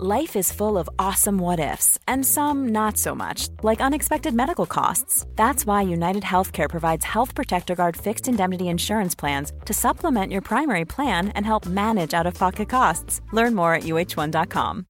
[0.00, 4.66] Life is full of awesome what ifs, and some not so much, like unexpected medical
[4.66, 5.24] costs.
[5.36, 10.40] That's why United Healthcare provides Health Protector Guard fixed indemnity insurance plans to supplement your
[10.40, 13.20] primary plan and help manage out of pocket costs.
[13.32, 14.84] Learn more at uh1.com.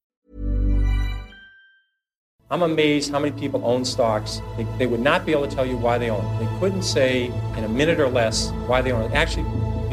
[2.49, 4.41] I'm amazed how many people own stocks.
[4.57, 6.39] They, they would not be able to tell you why they own.
[6.39, 9.11] They couldn't say in a minute or less why they own.
[9.13, 9.45] Actually,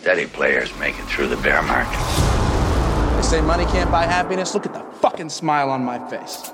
[0.00, 2.00] steady players make it through the bear market.
[3.16, 4.54] They say money can't buy happiness.
[4.54, 6.52] Look at the fucking smile on my face.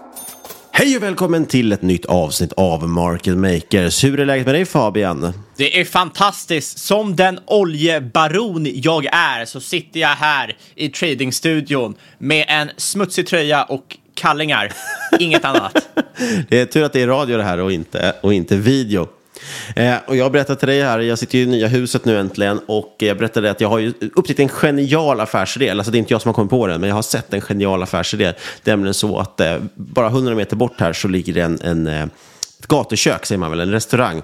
[0.72, 4.04] Hej och välkommen till ett nytt avsnitt av Market Makers.
[4.04, 5.32] Hur är läget med dig Fabian?
[5.56, 6.78] Det är fantastiskt.
[6.78, 13.64] Som den oljebaron jag är så sitter jag här i tradingstudion med en smutsig tröja
[13.64, 14.72] och kallingar.
[15.18, 15.88] Inget annat.
[16.48, 19.08] Det är tur att det är radio det här och inte, och inte video.
[19.76, 22.60] Eh, och jag berättar till dig här, jag sitter ju i nya huset nu äntligen
[22.66, 25.70] och jag berättade att jag har ju upptäckt en genial affärsidé.
[25.70, 27.40] Alltså det är inte jag som har kommit på den, men jag har sett en
[27.40, 28.32] genial affärsidé.
[28.62, 31.58] Det är nämligen så att eh, bara 100 meter bort här så ligger det en,
[31.62, 32.06] en eh,
[32.58, 34.22] ett gatukök, säger man väl, en restaurang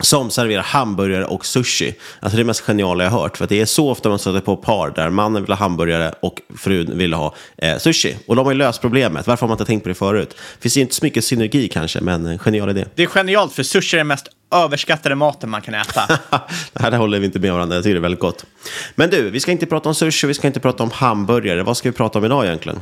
[0.00, 1.94] som serverar hamburgare och sushi.
[2.20, 3.36] Alltså det är det mest geniala jag har hört.
[3.36, 6.14] För att det är så ofta man stöter på par där mannen vill ha hamburgare
[6.20, 8.16] och frun vill ha eh, sushi.
[8.26, 9.26] Och de har ju löst problemet.
[9.26, 10.30] Varför har man inte tänkt på det förut?
[10.30, 12.84] Det finns inte så mycket synergi kanske, men en genial idé.
[12.94, 16.06] Det är genialt för sushi är den mest överskattade maten man kan äta.
[16.72, 18.44] det här håller vi inte med varandra, jag tycker det är väldigt gott.
[18.94, 21.62] Men du, vi ska inte prata om sushi, vi ska inte prata om hamburgare.
[21.62, 22.80] Vad ska vi prata om idag egentligen?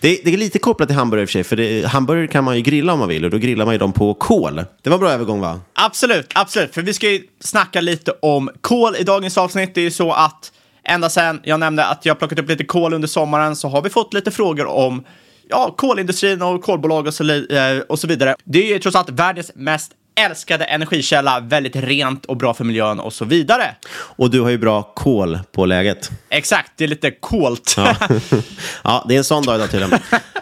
[0.00, 2.44] Det, det är lite kopplat till hamburgare i och för sig, för det, hamburgare kan
[2.44, 4.64] man ju grilla om man vill och då grillar man ju dem på kol.
[4.82, 5.60] Det var en bra övergång va?
[5.74, 6.74] Absolut, absolut.
[6.74, 9.74] För vi ska ju snacka lite om kol i dagens avsnitt.
[9.74, 10.52] Det är ju så att
[10.84, 13.90] ända sedan jag nämnde att jag plockat upp lite kol under sommaren så har vi
[13.90, 15.04] fått lite frågor om
[15.48, 18.36] ja, kolindustrin och kolbolag och så, eh, och så vidare.
[18.44, 23.00] Det är ju trots allt världens mest älskade energikälla, väldigt rent och bra för miljön
[23.00, 23.74] och så vidare.
[23.94, 26.10] Och du har ju bra kol på läget.
[26.28, 27.74] Exakt, det är lite coolt.
[27.76, 27.96] Ja,
[28.84, 29.98] ja det är en sån dag idag tydligen.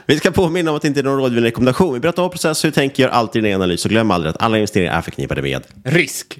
[0.06, 1.94] Vi ska påminna om att det inte är någon rådgivande rekommendation.
[1.94, 4.42] Vi berättar om process, hur vi tänker, gör alltid din analys och glöm aldrig att
[4.42, 6.38] alla investeringar är förknippade med risk.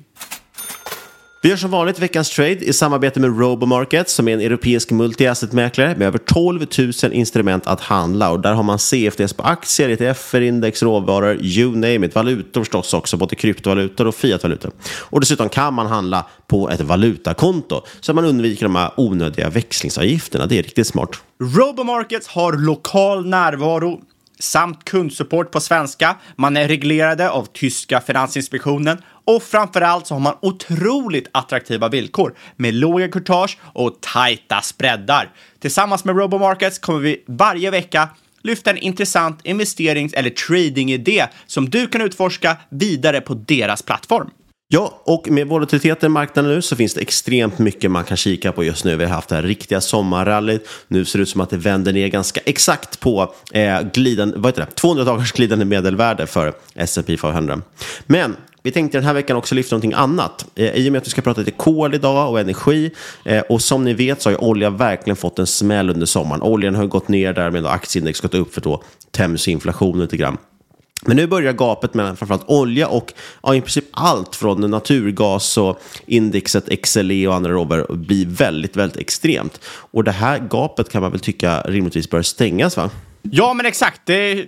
[1.43, 5.95] Vi gör som vanligt veckans trade i samarbete med Robomarket som är en europeisk multiassetmäklare
[5.97, 6.67] med över 12
[7.03, 8.31] 000 instrument att handla.
[8.31, 12.15] Och där har man CFDs på aktier, ETFer, index, råvaror, you name it.
[12.15, 14.71] Valutor förstås också, både kryptovalutor och fiatvalutor.
[14.99, 19.51] Och dessutom kan man handla på ett valutakonto så att man undviker de här onödiga
[19.51, 20.47] växlingsavgifterna.
[20.47, 21.11] Det är riktigt smart.
[21.57, 24.01] Robomarkets har lokal närvaro
[24.41, 26.17] samt kundsupport på svenska.
[26.37, 32.75] Man är reglerade av tyska Finansinspektionen och framförallt så har man otroligt attraktiva villkor med
[32.75, 35.31] låga courtage och tajta spreadar.
[35.59, 38.09] Tillsammans med Robomarkets kommer vi varje vecka
[38.43, 44.31] lyfta en intressant investerings eller tradingidé som du kan utforska vidare på deras plattform.
[44.73, 48.53] Ja, och med volatiliteten i marknaden nu så finns det extremt mycket man kan kika
[48.53, 48.97] på just nu.
[48.97, 50.69] Vi har haft det här riktiga sommarrallyt.
[50.89, 54.47] Nu ser det ut som att det vänder ner ganska exakt på eh, glidande, vad
[54.47, 54.73] heter det?
[54.75, 57.63] 200 dagars glidande medelvärde för S&P 500.
[58.07, 60.47] Men vi tänkte den här veckan också lyfta någonting annat.
[60.55, 62.91] Eh, I och med att vi ska prata lite kol idag och energi.
[63.25, 66.43] Eh, och som ni vet så har ju olja verkligen fått en smäll under sommaren.
[66.43, 70.39] Oljan har gått ner där medan aktieindex gått upp för då tämjs inflationen lite grann.
[71.07, 73.13] Men nu börjar gapet mellan framförallt olja och
[73.43, 79.01] ja, i princip allt från naturgas och indexet XLE och andra rover bli väldigt, väldigt
[79.01, 79.61] extremt.
[79.65, 82.91] Och det här gapet kan man väl tycka rimligtvis bör stängas va?
[83.23, 84.01] Ja, men exakt.
[84.05, 84.47] Det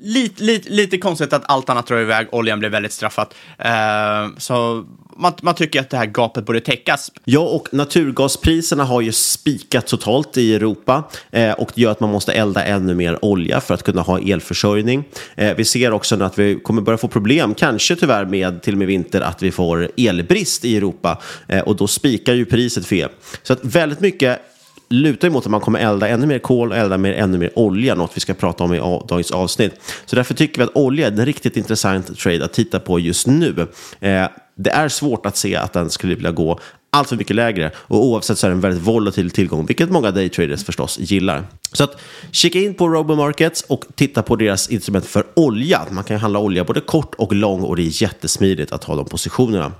[0.00, 2.26] lite, lite, lite konstigt att allt annat drar iväg.
[2.32, 3.34] Oljan blev väldigt straffat.
[3.64, 4.86] Uh, så
[5.16, 7.12] man, man, tycker att det här gapet borde täckas.
[7.24, 12.10] Ja, och naturgaspriserna har ju spikat totalt i Europa eh, och det gör att man
[12.10, 15.04] måste elda ännu mer olja för att kunna ha elförsörjning.
[15.34, 18.74] Eh, vi ser också nu att vi kommer börja få problem, kanske tyvärr med till
[18.74, 22.86] och med vinter, att vi får elbrist i Europa eh, och då spikar ju priset
[22.86, 23.08] för el.
[23.42, 24.40] Så att väldigt mycket
[24.88, 27.94] lutar emot att man kommer elda ännu mer kol och elda mer, ännu mer olja,
[27.94, 28.78] något vi ska prata om i
[29.08, 29.72] dagens avsnitt.
[30.06, 33.26] Så därför tycker vi att olja är en riktigt intressant trade att titta på just
[33.26, 33.66] nu.
[34.00, 36.60] Eh, det är svårt att se att den skulle vilja gå
[36.90, 40.10] allt för mycket lägre och oavsett så är det en väldigt volatil tillgång, vilket många
[40.10, 41.44] daytraders förstås gillar.
[41.72, 42.00] Så att
[42.30, 45.82] kika in på Robomarkets och titta på deras instrument för olja.
[45.90, 49.04] Man kan handla olja både kort och lång och det är jättesmidigt att ha de
[49.04, 49.72] positionerna.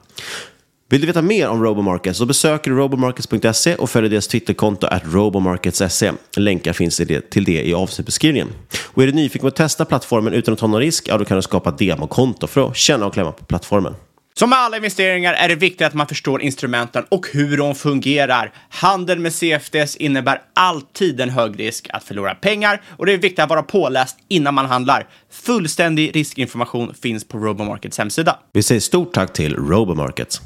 [0.88, 5.03] Vill du veta mer om Robomarkets så besöker du robomarkets.se och följer deras Twitterkonto att
[5.05, 6.12] robomarkets.se.
[6.37, 6.97] Länkar finns
[7.31, 8.49] till det i avsnittbeskrivningen.
[8.85, 11.25] Och är du nyfiken på att testa plattformen utan att ta någon risk, ja då
[11.25, 13.94] kan du skapa ett demokonto för att känna och klämma på plattformen.
[14.35, 18.53] Som med alla investeringar är det viktigt att man förstår instrumenten och hur de fungerar.
[18.69, 23.38] Handel med CFDs innebär alltid en hög risk att förlora pengar och det är viktigt
[23.38, 25.09] att vara påläst innan man handlar.
[25.31, 28.38] Fullständig riskinformation finns på Robomarkets hemsida.
[28.53, 30.41] Vi säger stort tack till Robomarkets.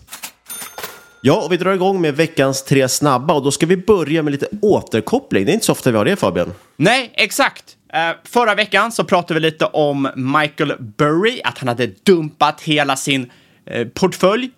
[1.22, 4.30] Ja, och vi drar igång med veckans tre snabba och då ska vi börja med
[4.30, 5.44] lite återkoppling.
[5.44, 6.52] Det är inte så ofta vi har det Fabian.
[6.76, 7.76] Nej, exakt.
[7.94, 12.96] Uh, förra veckan så pratade vi lite om Michael Burry, att han hade dumpat hela
[12.96, 13.30] sin
[13.74, 14.50] uh, portfölj.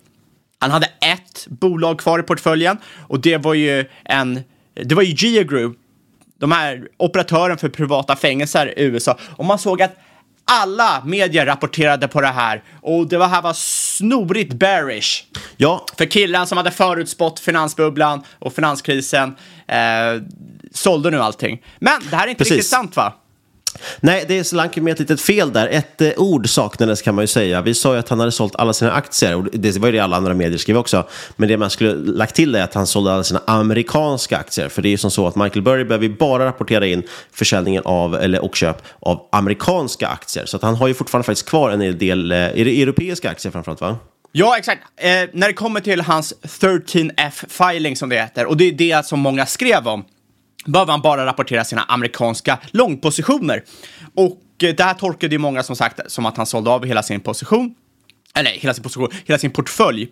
[0.58, 2.76] Han hade ett bolag kvar i portföljen
[3.08, 4.40] och det var ju en,
[4.74, 5.78] det var ju Geogroup,
[6.38, 9.18] de här operatören för privata fängelser i USA.
[9.36, 9.96] Och man såg att
[10.52, 15.24] alla medier rapporterade på det här och det var här var snorigt bearish.
[15.56, 15.86] Ja.
[15.98, 19.36] För killen som hade förutspått finansbubblan och finanskrisen
[19.68, 20.22] eh,
[20.72, 21.62] sålde nu allting.
[21.78, 22.52] Men det här är inte Precis.
[22.52, 23.12] riktigt sant va?
[24.00, 25.68] Nej, det är slank med ett litet fel där.
[25.68, 27.62] Ett eh, ord saknades kan man ju säga.
[27.62, 29.98] Vi sa ju att han hade sålt alla sina aktier, och det var ju det
[29.98, 31.08] alla andra medier skrev också.
[31.36, 34.68] Men det man skulle lagt till är att han sålde alla sina amerikanska aktier.
[34.68, 37.02] För det är ju som så att Michael Burry behöver ju bara rapportera in
[37.32, 40.46] försäljningen av, eller, och köp av amerikanska aktier.
[40.46, 43.52] Så att han har ju fortfarande faktiskt kvar en del, eh, är det europeiska aktier
[43.52, 43.98] framförallt va?
[44.32, 44.82] Ja, exakt.
[44.96, 49.20] Eh, när det kommer till hans 13F-filing som det heter, och det är det som
[49.20, 50.04] många skrev om,
[50.64, 53.64] behöver han bara rapportera sina amerikanska långpositioner.
[54.14, 57.02] Och eh, det här tolkade ju många som sagt som att han sålde av hela
[57.02, 57.74] sin position.
[58.34, 60.08] Eller nej, hela sin position, hela sin portfölj.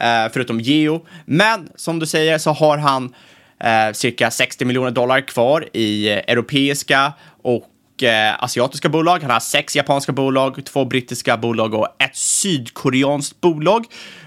[0.00, 1.06] Eh, förutom Geo.
[1.24, 3.14] Men som du säger så har han
[3.60, 7.12] eh, cirka 60 miljoner dollar kvar i eh, europeiska
[7.42, 9.22] och eh, asiatiska bolag.
[9.22, 13.84] Han har sex japanska bolag, två brittiska bolag och ett sydkoreanskt bolag.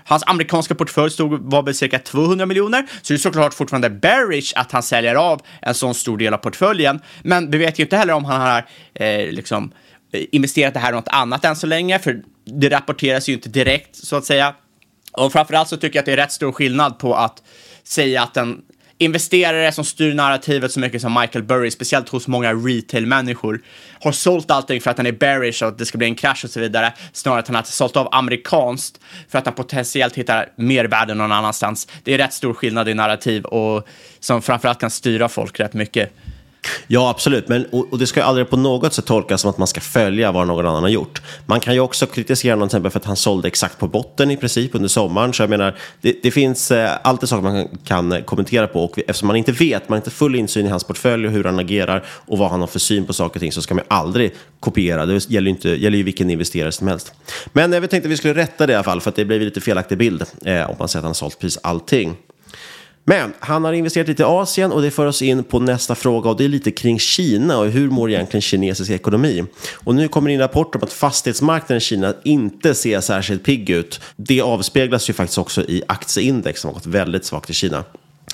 [0.10, 4.54] Hans amerikanska portfölj stod, var väl cirka 200 miljoner, så det är såklart fortfarande bearish
[4.56, 7.00] att han säljer av en sån stor del av portföljen.
[7.24, 9.72] Men vi vet ju inte heller om han har eh, liksom
[10.14, 13.50] eh, investerat det här i något annat än så länge, för det rapporteras ju inte
[13.50, 14.56] direkt så att säga.
[15.12, 17.44] Och framförallt så tycker jag att det är rätt stor skillnad på att
[17.83, 18.62] säga att en
[19.02, 23.62] investerare som styr narrativet så mycket som Michael Burry, speciellt hos många retail-människor,
[24.02, 26.44] har sålt allting för att han är bearish och att det ska bli en krasch
[26.44, 30.52] och så vidare, snarare att han har sålt av amerikanskt för att han potentiellt hittar
[30.56, 31.88] mer värde någon annanstans.
[32.04, 33.88] Det är rätt stor skillnad i narrativ och
[34.20, 36.14] som framförallt kan styra folk rätt mycket.
[36.87, 37.47] Ja, absolut.
[37.47, 39.81] Men, och, och, det ska ju aldrig på något sätt tolkas som att man ska
[39.81, 41.21] följa vad någon annan har gjort.
[41.45, 44.31] Man kan ju också kritisera någon till exempel för att han sålde exakt på botten
[44.31, 45.33] i princip under sommaren.
[45.33, 48.83] Så jag menar, det, det finns eh, alltid saker man kan, kan, kommentera på.
[48.83, 51.44] Och eftersom man inte vet, man har inte full insyn i hans portfölj och hur
[51.44, 53.83] han agerar och vad han har för syn på saker och ting så ska man
[53.83, 55.06] ju aldrig kopiera.
[55.06, 57.13] Det gäller ju, inte, gäller ju vilken investerare som helst.
[57.54, 59.25] Men eh, jag tänkte att vi skulle rätta det i alla fall, för att det
[59.25, 62.18] blev lite felaktig bild eh, om man säger att han har sålt precis allting.
[63.09, 66.30] Men han har investerat lite i Asien och det för oss in på nästa fråga
[66.30, 69.44] och det är lite kring Kina och hur mår egentligen kinesisk ekonomi?
[69.73, 73.69] Och nu kommer det in rapport om att fastighetsmarknaden i Kina inte ser särskilt pigg
[73.69, 74.01] ut.
[74.16, 77.83] Det avspeglas ju faktiskt också i aktieindex som har gått väldigt svagt i Kina.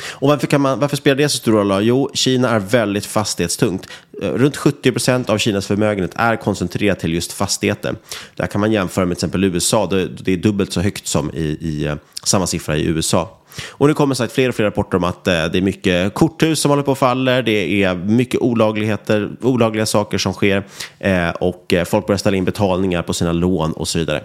[0.04, 1.86] Och varför, kan man, varför spelar det så stor roll?
[1.86, 3.88] Jo, Kina är väldigt fastighetstungt.
[4.22, 7.96] Eh, runt 70 procent av Kinas förmögenhet är koncentrerat till just fastigheter.
[8.36, 11.58] Där kan man jämföra med till exempel USA, det är dubbelt så högt som i,
[11.62, 13.42] i eh, samma siffra i USA.
[13.72, 16.60] Och nu kommer sagt fler och fler rapporter om att eh, det är mycket korthus
[16.60, 20.64] som håller på att falla, det är mycket olagligheter, olagliga saker som sker
[21.00, 24.24] eh, och eh, folk börjar ställa in betalningar på sina lån och så vidare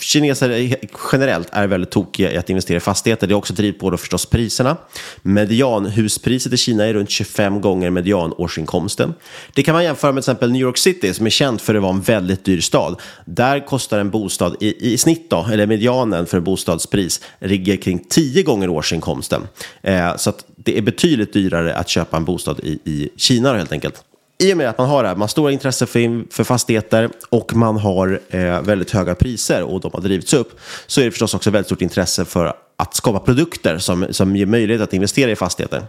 [0.00, 0.76] kineser
[1.12, 3.26] generellt är väldigt tokiga i att investera i fastigheter.
[3.26, 4.76] Det är också drivit på då förstås priserna.
[5.22, 9.14] Medianhuspriset i Kina är runt 25 gånger medianårsinkomsten.
[9.54, 11.82] Det kan man jämföra med till exempel New York City som är känt för att
[11.82, 13.00] vara en väldigt dyr stad.
[13.24, 18.42] Där kostar en bostad i, i snitt, då, eller medianen för bostadspris, ligger kring 10
[18.42, 19.42] gånger årsinkomsten.
[19.82, 23.72] Eh, så att det är betydligt dyrare att köpa en bostad i, i Kina helt
[23.72, 24.04] enkelt
[24.42, 27.10] i och med att man har det här, man har stora intresse för, för fastigheter
[27.28, 31.10] och man har eh, väldigt höga priser och de har drivits upp, så är det
[31.10, 35.30] förstås också väldigt stort intresse för att skapa produkter som, som ger möjlighet att investera
[35.30, 35.82] i fastigheter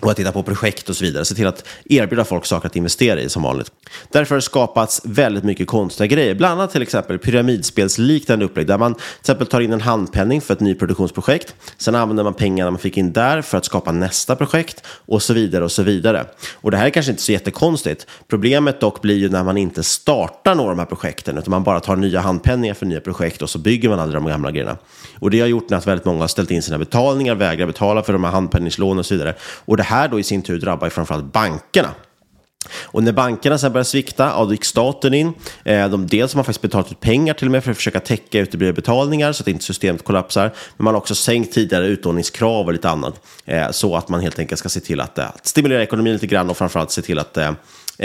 [0.00, 1.24] och att titta på projekt och så vidare.
[1.24, 3.72] Se till att erbjuda folk saker att investera i som vanligt.
[4.12, 6.34] Därför har det skapats väldigt mycket konstiga grejer.
[6.34, 10.54] Bland annat till exempel pyramidspelsliknande upplägg där man till exempel tar in en handpenning för
[10.54, 11.54] ett nyproduktionsprojekt.
[11.78, 15.32] Sen använder man pengarna man fick in där för att skapa nästa projekt och så
[15.34, 16.24] vidare och så vidare.
[16.54, 18.06] Och det här är kanske inte så jättekonstigt.
[18.28, 21.64] Problemet dock blir ju när man inte startar några av de här projekten utan man
[21.64, 24.76] bara tar nya handpenningar för nya projekt och så bygger man aldrig de gamla grejerna.
[25.18, 28.12] Och det har gjort att väldigt många har ställt in sina betalningar, vägrar betala för
[28.12, 29.34] de här handpenningslånen och så vidare.
[29.64, 31.94] Och det här då i sin tur drabbar ju framförallt bankerna.
[32.82, 35.32] Och när bankerna sen började svikta, ja, då gick staten in.
[35.64, 38.00] Eh, de, dels har man faktiskt betalat ut pengar till och med för att försöka
[38.00, 40.52] täcka uteblivna betalningar så att inte systemet kollapsar.
[40.76, 43.20] Men man har också sänkt tidigare utlåningskrav och lite annat.
[43.44, 46.50] Eh, så att man helt enkelt ska se till att, att stimulera ekonomin lite grann
[46.50, 47.38] och framförallt se till att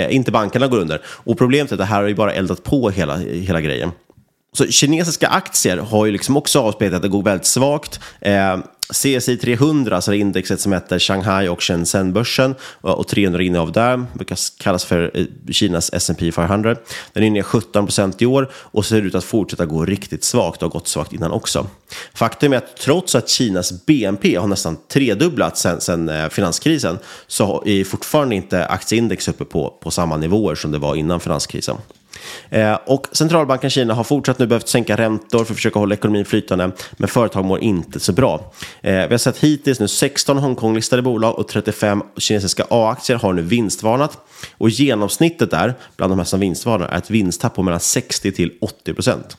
[0.10, 1.02] inte bankerna går under.
[1.06, 3.92] Och problemet är att det här har ju bara eldat på hela, hela grejen.
[4.56, 8.00] Så kinesiska aktier har ju liksom också avspeglat att det går väldigt svagt.
[8.22, 8.58] Eh,
[8.94, 14.86] CSI 300, alltså indexet som heter Shanghai och Shenzhen-börsen och 300 innehav där, brukar kallas
[14.86, 16.76] för eh, Kinas S&P 500.
[17.14, 20.64] Den är ner 17 procent i år och ser ut att fortsätta gå riktigt svagt
[20.64, 21.68] och har gått svagt innan också.
[22.14, 27.64] Faktum är att trots att Kinas BNP har nästan tredubblats sedan, sedan eh, finanskrisen så
[27.66, 31.78] är fortfarande inte aktieindex uppe på, på samma nivåer som det var innan finanskrisen.
[32.50, 36.26] Eh, och centralbanken Kina har fortsatt nu behövt sänka räntor för att försöka hålla ekonomin
[36.26, 38.54] flytande, men företag mår inte så bra.
[38.82, 43.42] Eh, vi har sett hittills nu 16 Hongkong-listade bolag och 35 kinesiska A-aktier har nu
[43.42, 44.18] vinstvarnat.
[44.58, 48.52] Och genomsnittet där, bland de här som vinstvarnar, är ett vinsttapp på mellan 60 till
[48.62, 49.38] 80 procent.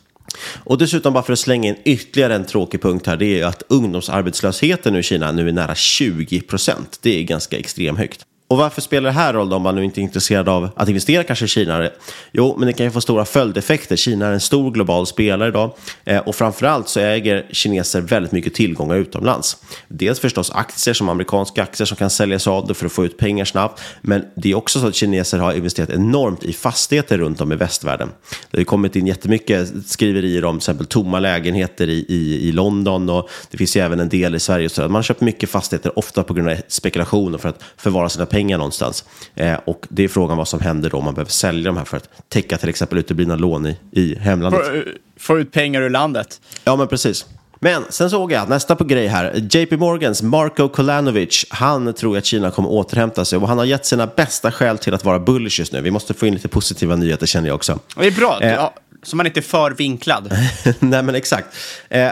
[0.64, 3.62] Och dessutom, bara för att slänga in ytterligare en tråkig punkt här, det är att
[3.68, 6.98] ungdomsarbetslösheten nu i Kina nu är nära 20 procent.
[7.02, 8.26] Det är ganska extremt högt.
[8.48, 10.88] Och varför spelar det här roll då, om man nu inte är intresserad av att
[10.88, 11.88] investera kanske i Kina?
[12.32, 13.96] Jo, men det kan ju få stora följdeffekter.
[13.96, 15.74] Kina är en stor global spelare idag
[16.04, 19.56] eh, och framförallt så äger kineser väldigt mycket tillgångar utomlands.
[19.88, 23.44] Dels förstås aktier som amerikanska aktier som kan säljas av för att få ut pengar
[23.44, 23.82] snabbt.
[24.00, 27.56] Men det är också så att kineser har investerat enormt i fastigheter runt om i
[27.56, 28.08] västvärlden.
[28.50, 33.10] Det har kommit in jättemycket skriverier om till exempel tomma lägenheter i, i, i London
[33.10, 34.68] och det finns ju även en del i Sverige.
[34.68, 38.26] Så man köper mycket fastigheter, ofta på grund av spekulation och för att förvara sina
[38.26, 39.04] pengar pengar någonstans.
[39.34, 41.84] Eh, och det är frågan vad som händer då om man behöver sälja de här
[41.84, 44.66] för att täcka till exempel uteblivna lån i, i hemlandet.
[44.66, 44.82] Få,
[45.16, 46.40] få ut pengar ur landet.
[46.64, 47.26] Ja, men precis.
[47.60, 49.48] Men sen såg jag nästa på grej här.
[49.50, 53.86] JP Morgans Marko Kolanovic, han tror att Kina kommer återhämta sig och han har gett
[53.86, 55.80] sina bästa skäl till att vara bullish just nu.
[55.80, 57.78] Vi måste få in lite positiva nyheter känner jag också.
[57.96, 58.68] Det är bra, eh,
[59.02, 60.32] så man inte är för vinklad.
[60.78, 61.48] Nej, men exakt.
[61.88, 62.08] Eh,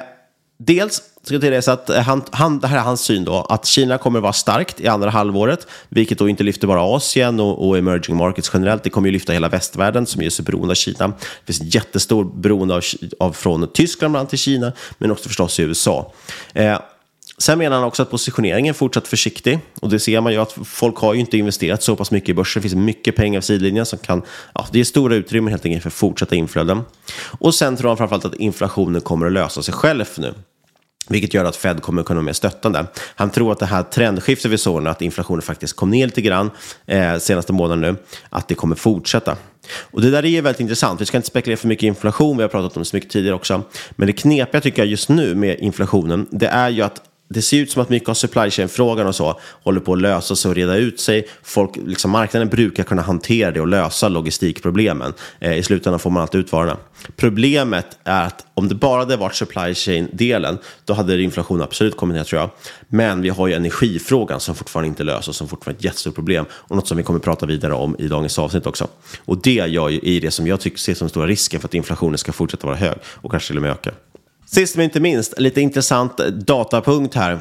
[0.56, 4.18] dels ska tilläggas att han, han, det här är hans syn då, att Kina kommer
[4.18, 8.16] att vara starkt i andra halvåret, vilket då inte lyfter bara Asien och, och emerging
[8.16, 11.08] markets generellt, det kommer ju lyfta hela västvärlden som är så beroende av Kina.
[11.46, 12.82] Det finns jättestor beroende av,
[13.18, 16.12] av från Tyskland bland annat till Kina, men också förstås i USA.
[16.52, 16.78] Eh,
[17.38, 19.58] Sen menar han också att positioneringen är fortsatt försiktig.
[19.80, 22.34] Och det ser man ju att folk har ju inte investerat så pass mycket i
[22.34, 22.62] börsen.
[22.62, 24.22] Det finns mycket pengar på sidlinjen som kan,
[24.54, 26.80] ja, det är stora utrymmen helt enkelt för fortsatta inflöden.
[27.38, 30.34] Och sen tror han framförallt att inflationen kommer att lösa sig själv nu.
[31.08, 32.86] Vilket gör att Fed kommer kunna vara mer stöttande.
[33.14, 36.20] Han tror att det här trendskiftet vi såg, nu, att inflationen faktiskt kom ner lite
[36.20, 36.50] grann
[36.86, 37.96] eh, senaste månaden nu,
[38.30, 39.36] att det kommer fortsätta.
[39.78, 41.00] Och det där är ju väldigt intressant.
[41.00, 43.36] Vi ska inte spekulera för mycket inflation, vi har pratat om det så mycket tidigare
[43.36, 43.62] också.
[43.90, 47.02] Men det knepiga tycker jag just nu med inflationen, det är ju att
[47.34, 50.36] det ser ut som att mycket av supply chain-frågan och så håller på att lösa
[50.36, 51.28] sig och reda ut sig.
[51.42, 55.12] Folk, liksom marknaden brukar kunna hantera det och lösa logistikproblemen.
[55.38, 56.76] Eh, I slutändan får man alltid ut varorna.
[57.16, 62.16] Problemet är att om det bara hade varit supply chain-delen, då hade inflationen absolut kommit
[62.16, 62.50] ner tror jag.
[62.88, 66.14] Men vi har ju energifrågan som fortfarande inte löses och som fortfarande är ett jättestort
[66.14, 66.44] problem.
[66.52, 68.88] Och något som vi kommer att prata vidare om i dagens avsnitt också.
[69.24, 71.74] Och det gör ju i det som jag tycker ser som stora risken för att
[71.74, 73.90] inflationen ska fortsätta vara hög och kanske till och med öka.
[74.46, 77.40] Sist men inte minst, lite intressant datapunkt här.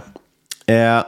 [0.65, 1.03] Eh,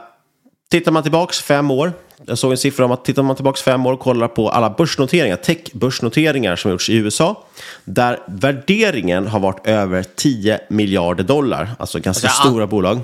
[0.70, 1.92] Tittar man tillbaks fem år,
[2.26, 4.70] jag såg en siffra om att tittar man tillbaks fem år och kollar på alla
[4.70, 7.44] börsnoteringar, tech-börsnoteringar som gjorts i USA,
[7.84, 13.00] där värderingen har varit över 10 miljarder dollar, alltså ganska Alltså, stora bolag.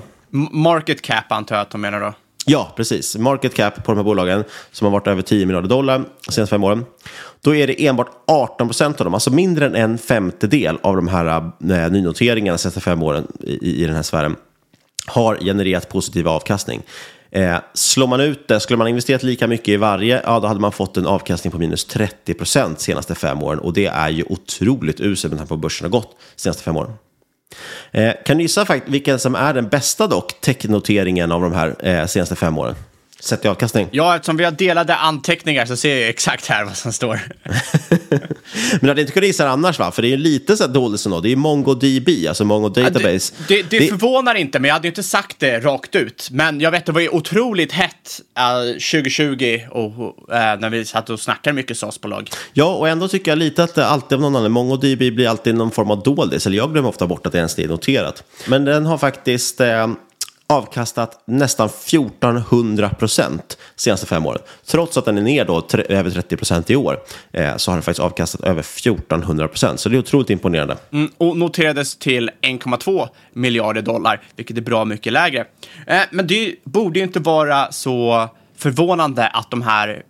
[0.51, 2.13] Market cap antar jag att de menar då.
[2.45, 3.17] Ja, precis.
[3.17, 6.55] Market cap på de här bolagen som har varit över 10 miljarder dollar de senaste
[6.55, 6.85] fem åren.
[7.41, 11.07] Då är det enbart 18 procent av dem, alltså mindre än en femtedel av de
[11.07, 14.35] här eh, nynoteringarna de senaste fem åren i, i den här sfären
[15.05, 16.81] har genererat positiv avkastning.
[17.31, 20.59] Eh, slår man ut det, skulle man investerat lika mycket i varje, ja då hade
[20.59, 23.59] man fått en avkastning på minus 30 procent de senaste fem åren.
[23.59, 26.63] Och det är ju otroligt uselt med tanke på hur börsen har gått de senaste
[26.63, 26.93] fem åren.
[27.91, 32.05] Eh, kan du gissa vilken som är den bästa dock, technoteringen av de här eh,
[32.05, 32.75] senaste fem åren?
[33.23, 33.87] Sett i avkastning.
[33.91, 37.19] Ja, eftersom vi har delade anteckningar så ser jag exakt här vad som står.
[38.71, 39.91] Men du hade inte kunnat gissa det annars va?
[39.91, 41.19] För det är ju lite så här dåligt som då.
[41.19, 43.33] Det är MongoDB, alltså Mongo Database.
[43.47, 46.27] Det, det förvånar inte, men jag hade ju inte sagt det rakt ut.
[46.31, 51.09] Men jag vet, det var ju otroligt hett eh, 2020 och, eh, när vi satt
[51.09, 52.29] och snackade mycket SAS-bolag.
[52.53, 55.55] Ja, och ändå tycker jag lite att det alltid av någon anledning, MongoDB blir alltid
[55.55, 58.23] någon form av doldis, eller jag glömmer ofta bort att det ens är noterat.
[58.47, 59.87] Men den har faktiskt eh,
[60.53, 64.41] avkastat nästan 1400 procent senaste fem åren.
[64.65, 66.99] Trots att den är ner då över 30 procent i år,
[67.31, 69.79] eh, så har den faktiskt avkastat över 1400 procent.
[69.79, 70.77] Så det är otroligt imponerande.
[70.91, 75.45] Mm, och noterades till 1,2 miljarder dollar, vilket är bra mycket lägre.
[75.87, 80.03] Eh, men det borde ju inte vara så förvånande att de här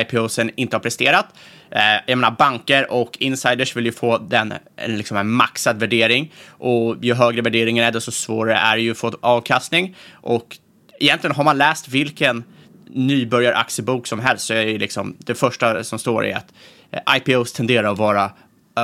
[0.00, 1.26] IPOsen inte har presterat.
[1.70, 6.32] Eh, jag menar, banker och insiders vill ju få den, eh, liksom en maxad värdering.
[6.48, 9.96] Och ju högre värderingen är, desto svårare är det ju att få avkastning.
[10.12, 10.56] Och
[11.00, 12.44] egentligen har man läst vilken
[12.90, 16.52] nybörjaraktiebok som helst så är det liksom det första som står är att
[16.90, 18.30] eh, IPOs tenderar att vara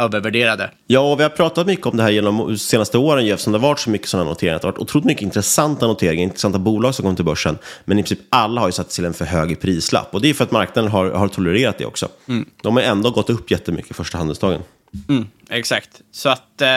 [0.03, 0.71] övervärderade.
[0.87, 3.59] Ja, och vi har pratat mycket om det här genom de senaste åren, eftersom det
[3.59, 4.59] har varit så mycket sådana noteringar.
[4.59, 7.59] Det har varit otroligt mycket intressanta noteringar, intressanta bolag som kommer till börsen.
[7.85, 10.15] Men i princip alla har ju satt till en för hög prislapp.
[10.15, 12.09] Och det är för att marknaden har, har tolererat det också.
[12.29, 12.49] Mm.
[12.63, 14.63] De har ändå gått upp jättemycket första handelsdagen.
[15.09, 15.91] Mm, exakt.
[16.13, 16.69] Så att eh,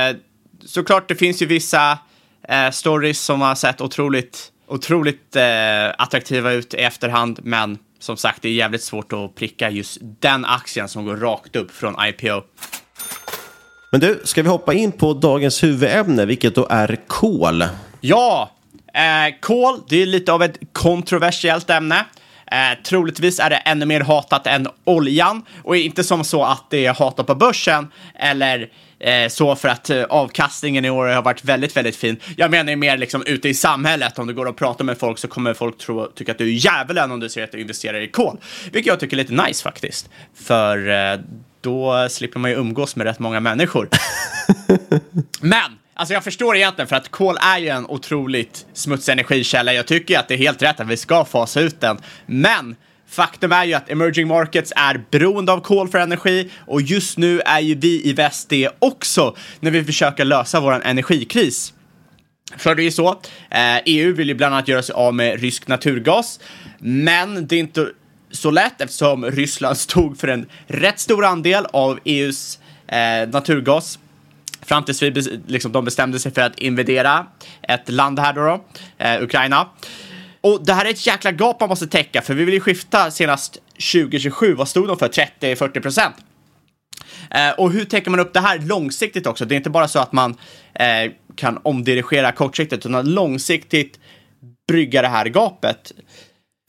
[0.65, 1.97] såklart, det finns ju vissa
[2.50, 5.43] eh, stories som har sett otroligt, otroligt eh,
[5.97, 10.45] attraktiva ut i efterhand, men som sagt, det är jävligt svårt att pricka just den
[10.45, 12.41] aktien som går rakt upp från IPO.
[13.91, 17.63] Men du, ska vi hoppa in på dagens huvudämne, vilket då är kol?
[18.02, 18.52] Ja,
[18.93, 22.06] eh, kol, det är lite av ett kontroversiellt ämne.
[22.52, 26.86] Eh, troligtvis är det ännu mer hatat än oljan och inte som så att det
[26.86, 28.69] är hatat på börsen eller
[29.00, 32.19] eh, så för att eh, avkastningen i år har varit väldigt, väldigt fin.
[32.38, 34.19] Jag menar ju mer liksom ute i samhället.
[34.19, 36.52] Om du går och pratar med folk så kommer folk tro, tycka att du är
[36.52, 38.38] djävulen om du säger att du investerar i kol.
[38.71, 40.10] Vilket jag tycker är lite nice faktiskt.
[40.36, 41.19] För eh,
[41.62, 43.89] då slipper man ju umgås med rätt många människor.
[45.41, 49.74] Men, alltså jag förstår egentligen för att kol är ju en otroligt smutsig energikälla.
[49.74, 51.98] Jag tycker ju att det är helt rätt att vi ska fasa ut den.
[52.26, 52.76] Men
[53.10, 57.39] faktum är ju att emerging markets är beroende av kol för energi och just nu
[57.39, 61.74] är ju vi i väst det också när vi försöker lösa vår energikris.
[62.58, 63.10] För det är så,
[63.52, 66.39] eh, EU vill ju bland annat göra sig av med rysk naturgas,
[66.80, 67.88] men det är inte
[68.32, 74.00] så lätt eftersom Ryssland stod för en rätt stor andel av EUs eh, naturgas
[74.62, 75.12] fram tills vi
[75.48, 77.28] liksom, de bestämde sig för att invadera
[77.62, 78.63] ett land här då, då
[78.98, 79.70] eh, Ukraina.
[80.42, 83.12] Och det här är ett jäkla gap man måste täcka, för vi vill ju skifta
[83.12, 83.58] senast
[83.94, 84.54] 2027.
[84.54, 85.08] Vad stod de för?
[85.08, 86.16] 30-40 procent.
[87.32, 89.46] Eh, och hur täcker man upp det här långsiktigt också?
[89.46, 90.38] Det är inte bara så att man
[90.74, 94.00] eh, kan omdirigera kortsiktigt, utan långsiktigt
[94.68, 95.92] brygga det här gapet.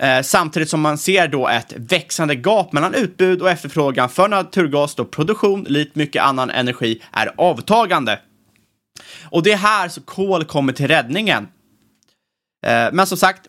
[0.02, 4.94] Eh, samtidigt som man ser då ett växande gap mellan utbud och efterfrågan för naturgas
[4.94, 8.18] då produktion, likt mycket annan energi, är avtagande.
[9.22, 11.48] Och det är här så kol kommer till räddningen.
[12.66, 13.42] Eh, men som sagt,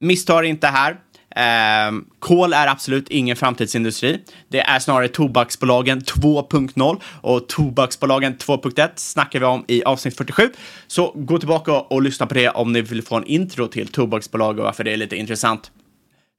[0.00, 0.96] misstag inte här.
[1.36, 4.20] Eh, kol är absolut ingen framtidsindustri.
[4.48, 10.50] Det är snarare tobaksbolagen 2.0 och tobaksbolagen 2.1 snackar vi om i avsnitt 47.
[10.86, 14.58] Så gå tillbaka och lyssna på det om ni vill få en intro till tobaksbolag
[14.58, 15.70] och varför det är lite intressant.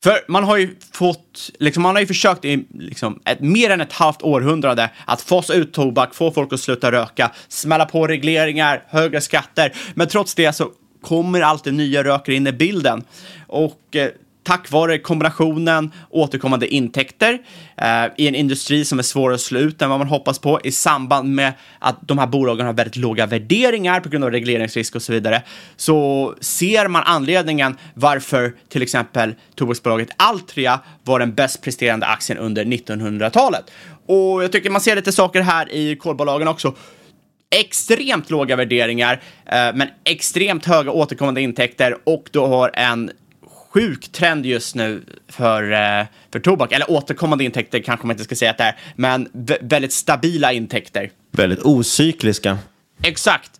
[0.04, 3.82] För man har ju fått, liksom, man har ju försökt i liksom, ett, mer än
[3.82, 8.84] ett halvt århundrade att fasa ut tobak, få folk att sluta röka, smälla på regleringar,
[8.88, 9.74] högre skatter.
[9.94, 13.04] Men trots det så kommer alltid nya rökare in i bilden.
[13.48, 14.10] Och eh,
[14.48, 17.40] tack vare kombinationen återkommande intäkter
[17.78, 20.60] eh, i en industri som är svårare att slå ut än vad man hoppas på
[20.64, 24.96] i samband med att de här bolagen har väldigt låga värderingar på grund av regleringsrisk
[24.96, 25.44] och så vidare,
[25.76, 32.66] så ser man anledningen varför till exempel tobaksbolaget Altria var den bäst presterande aktien under
[32.66, 33.72] 1900-talet.
[34.06, 36.76] Och jag tycker man ser lite saker här i kolbolagen också
[37.56, 43.12] extremt låga värderingar, eh, men extremt höga återkommande intäkter och du har en
[43.78, 46.72] sjuk trend just nu för, eh, för tobak.
[46.72, 49.30] Eller återkommande intäkter kanske man inte ska säga att det är, men
[49.62, 51.12] väldigt stabila intäkter.
[51.32, 52.58] Väldigt ocykliska.
[53.04, 53.52] Exakt.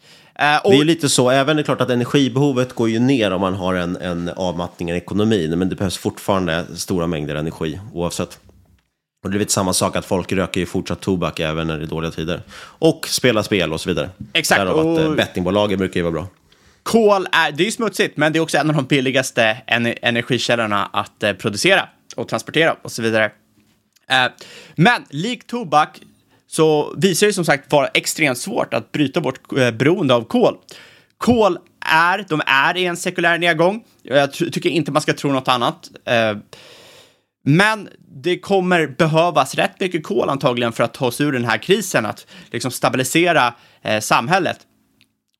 [0.42, 0.72] Uh, och...
[0.72, 3.54] Det är lite så, även det är klart att energibehovet går ju ner om man
[3.54, 8.40] har en, en avmattning i ekonomin, men det behövs fortfarande stora mängder energi oavsett.
[9.24, 11.84] Och det är lite samma sak att folk röker ju fortsatt tobak även när det
[11.84, 12.42] är dåliga tider.
[12.60, 14.10] Och spelar spel och så vidare.
[14.34, 14.62] Exakt.
[14.62, 14.94] Därav och...
[14.94, 16.28] att eh, bettingbolagen brukar ju vara bra.
[16.88, 19.44] Kol är, det är ju smutsigt, men det är också en av de billigaste
[20.02, 23.26] energikällorna att eh, producera och transportera och så vidare.
[24.10, 24.26] Eh,
[24.76, 26.02] men likt tobak
[26.48, 30.58] så visar det som sagt vara extremt svårt att bryta bort eh, beroende av kol.
[31.18, 33.84] Kol är, de är i en sekulär nedgång.
[34.04, 35.90] Jag tycker inte man ska tro något annat.
[37.44, 37.90] Men
[38.24, 42.06] det kommer behövas rätt mycket kol antagligen för att ta oss ur den här krisen,
[42.06, 43.54] att liksom stabilisera
[44.00, 44.67] samhället.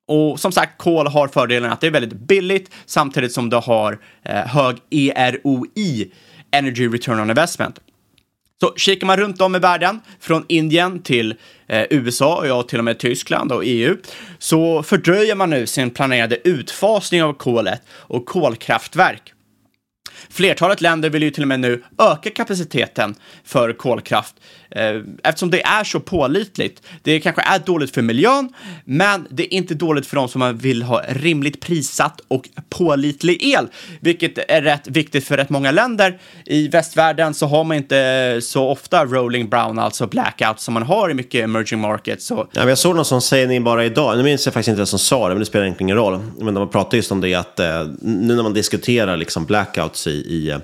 [0.08, 3.98] Och som sagt, kol har fördelen att det är väldigt billigt samtidigt som det har
[4.22, 6.10] eh, hög EROI,
[6.50, 7.80] Energy Return on Investment.
[8.60, 11.34] Så kikar man runt om i världen, från Indien till
[11.66, 13.96] eh, USA och ja, till och med Tyskland och EU,
[14.38, 19.32] så fördröjer man nu sin planerade utfasning av kolet och kolkraftverk.
[20.30, 24.34] Flertalet länder vill ju till och med nu öka kapaciteten för kolkraft
[24.70, 26.82] Eh, eftersom det är så pålitligt.
[27.02, 28.48] Det kanske är dåligt för miljön,
[28.84, 33.68] men det är inte dåligt för de som vill ha rimligt prissatt och pålitlig el,
[34.00, 36.18] vilket är rätt viktigt för rätt många länder.
[36.44, 41.10] I västvärlden så har man inte så ofta rolling brown, alltså blackout, som man har
[41.10, 42.26] i mycket emerging markets.
[42.26, 42.48] Så...
[42.52, 44.98] Ja, jag såg någon som säger bara idag, nu minns jag faktiskt inte vem som
[44.98, 46.20] sa det, men det spelar egentligen ingen roll.
[46.38, 50.10] Men de pratade just om det att eh, nu när man diskuterar liksom blackouts i,
[50.10, 50.58] i eh,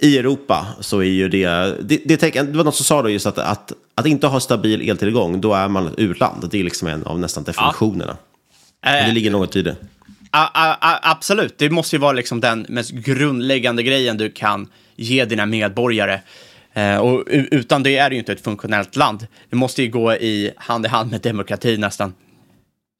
[0.00, 1.46] i Europa så är ju det,
[1.80, 4.90] det, det, det var något som sa då just att, att, att inte ha stabil
[4.90, 6.48] eltillgång, då är man ett utland.
[6.50, 8.16] Det är liksom en av nästan definitionerna.
[8.82, 8.90] Ja.
[8.90, 9.76] det ligger något i det.
[10.30, 14.68] A, a, a, absolut, det måste ju vara liksom den mest grundläggande grejen du kan
[14.96, 16.20] ge dina medborgare.
[16.72, 19.26] Eh, och utan det är det ju inte ett funktionellt land.
[19.50, 22.14] Det måste ju gå i hand i hand med demokrati nästan.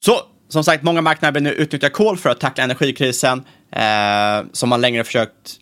[0.04, 4.80] Så som sagt, många marknader nu utnyttja kol för att tackla energikrisen eh, som man
[4.80, 5.59] längre försökt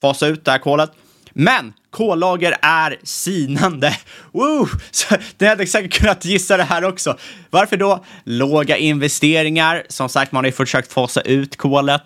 [0.00, 0.90] fasa ut det här kolet.
[1.32, 3.96] Men kollager är sinande.
[4.32, 4.68] Woo!
[4.90, 7.18] Så ni hade säkert kunnat gissa det här också.
[7.50, 8.04] Varför då?
[8.24, 9.82] Låga investeringar.
[9.88, 12.02] Som sagt, man har ju försökt fasa ut kolet.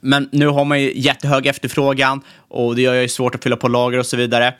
[0.00, 3.68] Men nu har man ju jättehög efterfrågan och det gör ju svårt att fylla på
[3.68, 4.54] lager och så vidare.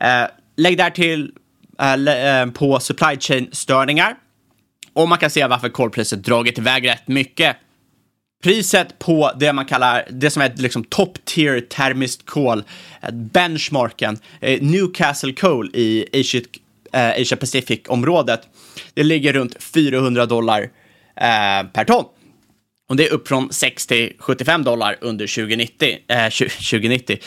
[0.00, 0.24] Eh,
[0.56, 1.32] lägg där till
[1.80, 4.14] eh, eh på supply chain störningar.
[4.92, 7.56] Och man kan se varför kolpriset dragit iväg rätt mycket.
[8.42, 12.62] Priset på det man kallar, det som är liksom top tier termiskt kol,
[13.12, 14.18] benchmarken,
[14.60, 16.40] Newcastle Coal i Asia,
[16.92, 18.40] eh, Asia Pacific-området,
[18.94, 20.60] det ligger runt 400 dollar
[21.16, 22.04] eh, per ton.
[22.88, 25.98] Och det är upp från 60-75 dollar under 2090.
[26.08, 27.18] Eh, 2090.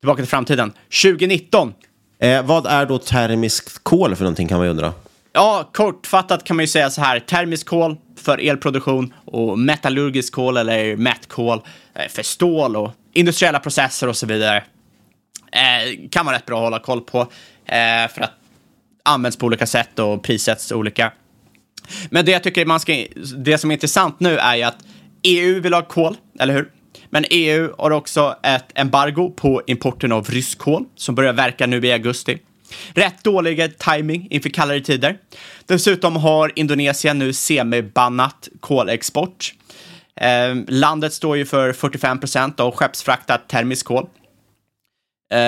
[0.00, 0.72] Tillbaka till framtiden.
[1.02, 1.74] 2019.
[2.20, 4.92] Eh, vad är då termiskt kol för någonting kan man ju undra?
[5.32, 7.20] Ja, kortfattat kan man ju säga så här.
[7.20, 11.60] Termisk kol för elproduktion och metallurgisk kol eller metkol
[11.94, 14.64] eh, för stål och industriella processer och så vidare.
[15.52, 17.20] Eh, kan vara rätt bra att hålla koll på
[17.66, 18.32] eh, för att
[19.04, 21.12] används på olika sätt och prissätts olika.
[22.10, 24.78] Men det jag tycker man ska, det som är intressant nu är ju att
[25.22, 26.70] EU vill ha kol, eller hur?
[27.10, 31.86] Men EU har också ett embargo på importen av rysk kol som börjar verka nu
[31.86, 32.38] i augusti.
[32.94, 35.18] Rätt dålig timing inför kallare tider.
[35.66, 39.54] Dessutom har Indonesien nu semibannat kolexport.
[40.20, 44.06] Eh, landet står ju för 45 procent av skeppsfraktat termisk kol.
[45.32, 45.40] Eh,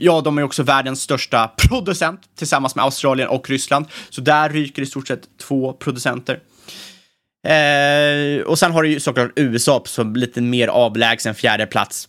[0.00, 3.86] ja, de är också världens största producent tillsammans med Australien och Ryssland.
[4.10, 6.40] Så där ryker i stort sett två producenter.
[7.46, 12.08] Eh, och sen har du ju såklart USA som lite mer avlägsen fjärde plats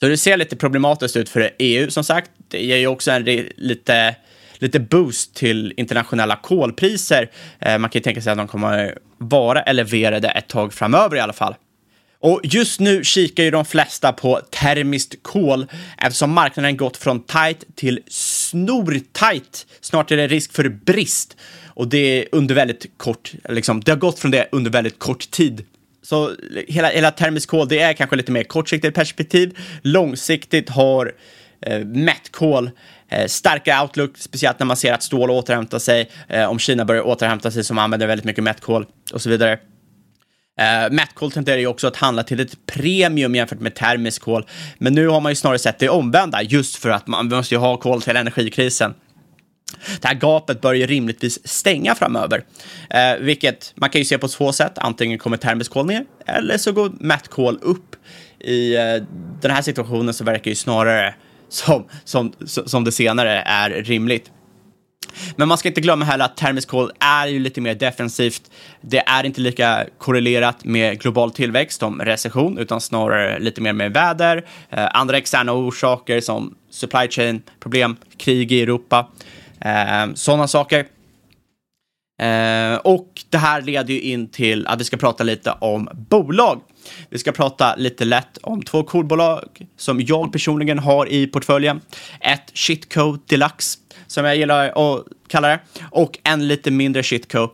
[0.00, 2.30] så det ser lite problematiskt ut för EU som sagt.
[2.48, 3.24] Det ger ju också en
[3.56, 4.16] lite,
[4.58, 7.30] lite boost till internationella kolpriser.
[7.58, 11.20] Eh, man kan ju tänka sig att de kommer vara eleverade ett tag framöver i
[11.20, 11.54] alla fall.
[12.20, 15.66] Och just nu kikar ju de flesta på termiskt kol
[15.98, 19.66] eftersom marknaden gått från tight till snortajt.
[19.80, 23.98] Snart är det risk för brist och det är under väldigt kort, liksom, det har
[23.98, 25.64] gått från det under väldigt kort tid.
[26.02, 26.34] Så
[26.68, 29.58] hela, hela termisk kol, det är kanske lite mer kortsiktigt perspektiv.
[29.82, 31.12] Långsiktigt har
[31.66, 32.70] eh, metkol
[33.08, 37.02] eh, starka outlook, speciellt när man ser att stål återhämtar sig, eh, om Kina börjar
[37.02, 39.58] återhämta sig som använder väldigt mycket mättkol och så vidare.
[40.60, 44.46] Eh, uh, Metkol tenderar ju också att handla till ett premium jämfört med termisk kol,
[44.78, 47.58] men nu har man ju snarare sett det omvända just för att man måste ju
[47.58, 48.94] ha kol till energikrisen.
[50.00, 52.44] Det här gapet bör ju rimligtvis stänga framöver,
[52.90, 54.72] eh, vilket man kan ju se på två sätt.
[54.76, 57.96] Antingen kommer termisk kol ner eller så går mätt kol upp.
[58.40, 58.96] I eh,
[59.40, 61.14] den här situationen så verkar ju snarare
[61.48, 64.30] som, som, som det senare är rimligt.
[65.36, 68.50] Men man ska inte glömma heller att termisk kol är ju lite mer defensivt.
[68.80, 73.92] Det är inte lika korrelerat med global tillväxt som recession, utan snarare lite mer med
[73.92, 79.06] väder, eh, andra externa orsaker som supply chain problem, krig i Europa,
[79.60, 80.86] eh, sådana saker.
[82.22, 86.60] Eh, och det här leder ju in till att vi ska prata lite om bolag.
[87.08, 91.80] Vi ska prata lite lätt om två coolbolag som jag personligen har i portföljen.
[92.20, 97.48] Ett Shitco Deluxe som jag gillar att kalla det, och en lite mindre Shitco.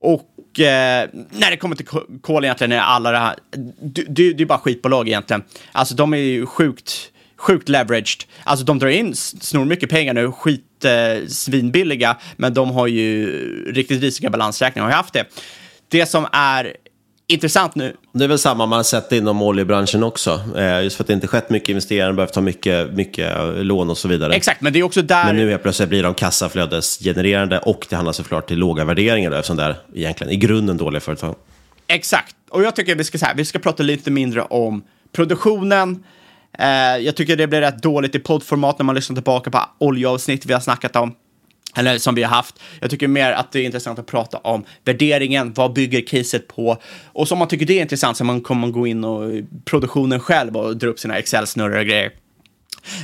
[0.00, 1.86] Och eh, när det kommer till
[2.20, 3.36] kol egentligen är alla det här,
[3.80, 5.42] det, det, det är bara skitbolag egentligen.
[5.72, 8.24] Alltså de är ju sjukt sjukt leveraged.
[8.44, 13.26] Alltså de drar in snor mycket pengar nu, skit eh, svinbilliga, men de har ju
[13.72, 15.24] riktigt risiga balansräkningar, har haft det.
[15.88, 16.76] Det som är
[17.26, 17.96] intressant nu.
[18.12, 20.40] Det är väl samma man har sett inom oljebranschen också.
[20.56, 23.98] Eh, just för att det inte skett mycket investeringar, behövt ta mycket, mycket lån och
[23.98, 24.34] så vidare.
[24.34, 25.24] Exakt, men det är också där...
[25.24, 29.36] Men nu helt plötsligt blir de kassaflödesgenererande och det handlar såklart till låga värderingar då,
[29.36, 31.34] eftersom det är egentligen i grunden dåliga företag.
[31.86, 36.04] Exakt, och jag tycker vi ska, så här, vi ska prata lite mindre om produktionen.
[36.58, 40.46] Eh, jag tycker det blir rätt dåligt i poddformat när man lyssnar tillbaka på oljeavsnitt
[40.46, 41.14] vi har snackat om
[41.76, 42.60] eller som vi har haft.
[42.80, 46.76] Jag tycker mer att det är intressant att prata om värderingen, vad bygger caset på?
[47.04, 49.44] Och som man tycker det är intressant så man kommer man gå in och eh,
[49.64, 52.12] produktionen själv och dra upp sina Excel-snurror och grejer.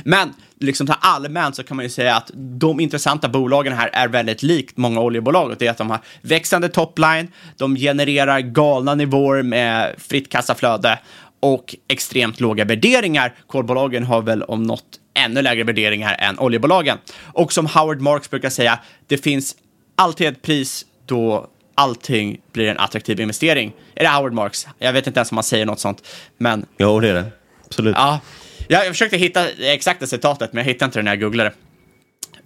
[0.03, 4.07] Men liksom så allmänt så kan man ju säga att de intressanta bolagen här är
[4.07, 5.55] väldigt likt många oljebolag.
[5.59, 10.99] Det är att de har växande topline, de genererar galna nivåer med fritt kassaflöde
[11.39, 13.35] och extremt låga värderingar.
[13.47, 16.97] Kolbolagen har väl om något ännu lägre värderingar än oljebolagen.
[17.21, 19.55] Och som Howard Marks brukar säga, det finns
[19.95, 23.73] alltid ett pris då allting blir en attraktiv investering.
[23.95, 24.67] Är det Howard Marks?
[24.79, 26.65] Jag vet inte ens om man säger något sånt, men...
[26.77, 27.25] Jo, det är det.
[27.65, 27.95] Absolut.
[27.97, 28.19] Ja,
[28.67, 31.53] jag försökte hitta exakta citatet, men jag hittade inte det när jag googlade.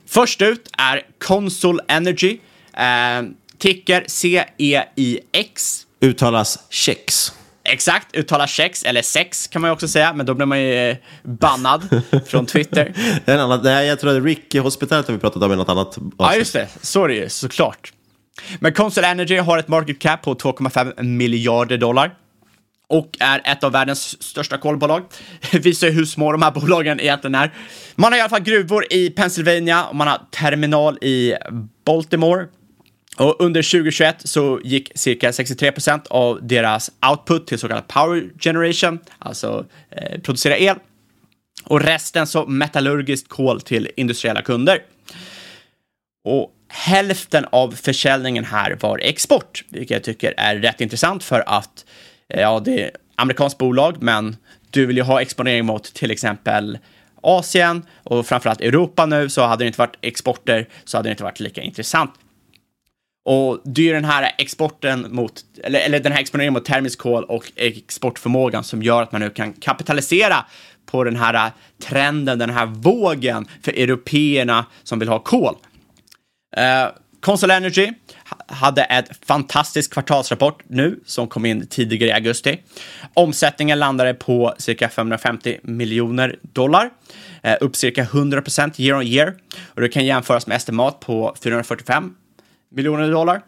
[0.08, 2.38] Först ut är Consol Energy,
[2.74, 3.22] eh,
[3.58, 5.88] ticker CEIX.
[6.02, 7.34] Uttalas Chex.
[7.66, 10.90] Exakt, uttala sex, eller sex kan man ju också säga, men då blir man ju
[10.90, 12.94] eh, bannad från Twitter.
[13.26, 15.88] En annan, nej, jag tror att Rick Hospitalet har vi pratat om i något annat
[15.88, 16.14] avsnitt.
[16.18, 16.68] Ja, just det.
[16.82, 17.94] Så är det ju, såklart.
[18.60, 22.16] Men Consol Energy har ett market cap på 2,5 miljarder dollar
[22.88, 25.04] och är ett av världens största kolbolag.
[25.52, 27.54] Visar hur små de här bolagen egentligen är.
[27.96, 31.34] Man har i alla fall gruvor i Pennsylvania och man har terminal i
[31.86, 32.48] Baltimore.
[33.18, 38.30] Och under 2021 så gick cirka 63 procent av deras output till så kallad power
[38.40, 40.76] generation, alltså eh, producera el.
[41.64, 44.82] Och resten så metallurgiskt kol till industriella kunder.
[46.24, 51.86] Och hälften av försäljningen här var export, vilket jag tycker är rätt intressant för att
[52.30, 54.36] eh, ja, det är amerikanskt bolag, men
[54.70, 56.78] du vill ju ha exponering mot till exempel
[57.22, 61.24] Asien och framförallt Europa nu, så hade det inte varit exporter så hade det inte
[61.24, 62.14] varit lika intressant.
[63.26, 65.34] Och det är ju den här exporten mot,
[65.64, 69.30] eller, eller den här exponeringen mot termisk kol och exportförmågan som gör att man nu
[69.30, 70.46] kan kapitalisera
[70.86, 71.52] på den här
[71.84, 75.56] trenden, den här vågen för européerna som vill ha kol.
[76.58, 76.90] Eh, uh,
[77.24, 77.92] Consol Energy
[78.48, 82.60] hade ett fantastiskt kvartalsrapport nu som kom in tidigare i augusti.
[83.14, 86.90] Omsättningen landade på cirka 550 miljoner dollar,
[87.44, 89.34] eh, upp cirka 100 procent year on year
[89.66, 92.16] och det kan jämföras med estimat på 445
[92.74, 93.42] miljoner dollar.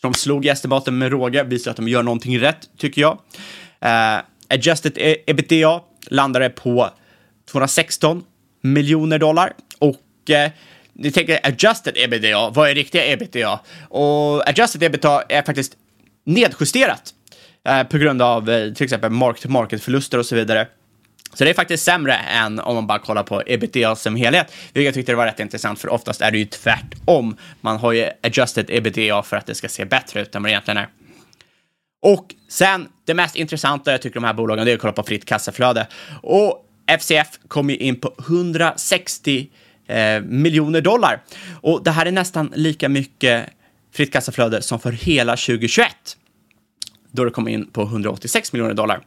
[0.00, 3.12] Så de slog estimaten med råge, visar att de gör någonting rätt, tycker jag.
[3.84, 6.90] Uh, adjusted e- ebitda landade på
[7.50, 8.24] 216
[8.62, 10.52] miljoner dollar och uh,
[10.92, 13.60] ni tänker adjusted ebitda, vad är riktiga ebitda?
[13.88, 15.76] Och adjusted ebitda är faktiskt
[16.24, 17.14] nedjusterat
[17.68, 20.68] uh, på grund av till exempel mark-to-market-förluster och så vidare.
[21.34, 24.84] Så det är faktiskt sämre än om man bara kollar på ebitda som helhet, vilket
[24.84, 27.36] jag tyckte var rätt intressant, för oftast är det ju tvärtom.
[27.60, 30.52] Man har ju adjusted ebitda för att det ska se bättre ut än vad det
[30.52, 30.88] egentligen är.
[32.02, 35.02] Och sen, det mest intressanta jag tycker de här bolagen, det är att kolla på
[35.02, 35.86] fritt kassaflöde.
[36.22, 36.66] Och
[37.00, 39.48] FCF kom ju in på 160
[39.86, 41.22] eh, miljoner dollar.
[41.60, 43.46] Och det här är nästan lika mycket
[43.92, 45.92] fritt kassaflöde som för hela 2021,
[47.10, 49.00] då det kom in på 186 miljoner dollar.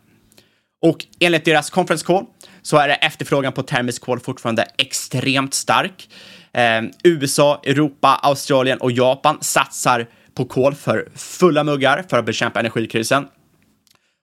[0.82, 2.26] Och enligt deras conference call
[2.62, 6.10] så är efterfrågan på termisk kol fortfarande extremt stark.
[6.54, 12.60] Eh, USA, Europa, Australien och Japan satsar på kol för fulla muggar för att bekämpa
[12.60, 13.28] energikrisen.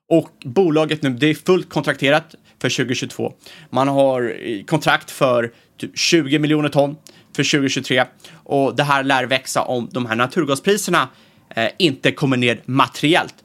[0.08, 3.32] Och bolaget nu, det är fullt kontrakterat för 2022.
[3.70, 6.96] Man har eh, kontrakt för typ 20 miljoner ton
[7.36, 11.08] för 2023 och det här lär växa om de här naturgaspriserna
[11.56, 13.43] eh, inte kommer ner materiellt.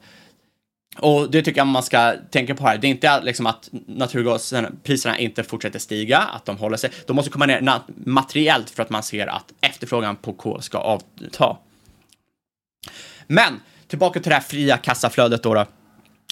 [0.96, 2.78] Och det tycker jag man ska tänka på här.
[2.78, 6.90] Det är inte liksom att naturgaspriserna inte fortsätter stiga, att de håller sig.
[7.06, 11.56] De måste komma ner materiellt för att man ser att efterfrågan på kol ska avta.
[13.26, 15.54] Men tillbaka till det här fria kassaflödet då.
[15.54, 15.66] då.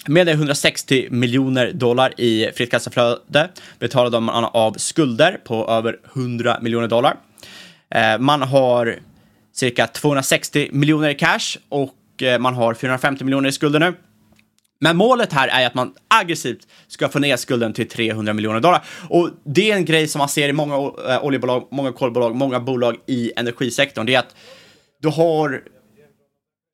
[0.07, 6.89] Med 160 miljoner dollar i fritt kassaflöde betalade man av skulder på över 100 miljoner
[6.89, 7.17] dollar.
[7.91, 8.99] Eh, man har
[9.53, 13.95] cirka 260 miljoner i cash och eh, man har 450 miljoner i skulder nu.
[14.81, 18.85] Men målet här är att man aggressivt ska få ner skulden till 300 miljoner dollar.
[19.09, 20.75] Och det är en grej som man ser i många
[21.09, 24.07] eh, oljebolag, många kolbolag, många bolag i energisektorn.
[24.07, 24.37] Det är att
[25.01, 25.63] du har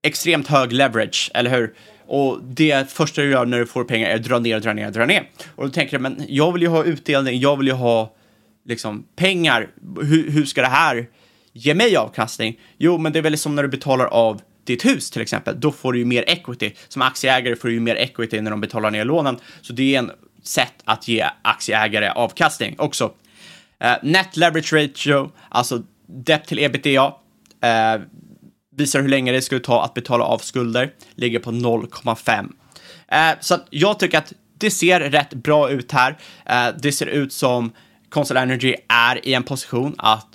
[0.07, 1.75] extremt hög leverage, eller hur?
[2.07, 4.91] Och det första du gör när du får pengar är att dra ner, dra ner,
[4.91, 5.31] dra ner.
[5.57, 8.15] Och då tänker du, men jag vill ju ha utdelning, jag vill ju ha
[8.65, 9.69] liksom pengar.
[10.01, 11.07] Hur, hur ska det här
[11.53, 12.61] ge mig avkastning?
[12.79, 15.61] Jo, men det är väl som när du betalar av ditt hus till exempel.
[15.61, 16.73] Då får du ju mer equity.
[16.89, 19.39] Som aktieägare får du ju mer equity när de betalar ner lånen.
[19.61, 20.11] Så det är en
[20.43, 23.05] sätt att ge aktieägare avkastning också.
[23.85, 28.03] Uh, net leverage ratio, alltså debt till ebitda, uh,
[28.77, 32.45] visar hur länge det skulle ta att betala av skulder, ligger på 0,5.
[33.13, 36.17] Uh, eh, så att jag tycker att det ser rätt bra ut här.
[36.83, 37.73] det ser ut som
[38.09, 40.34] Consol Energy är i en position att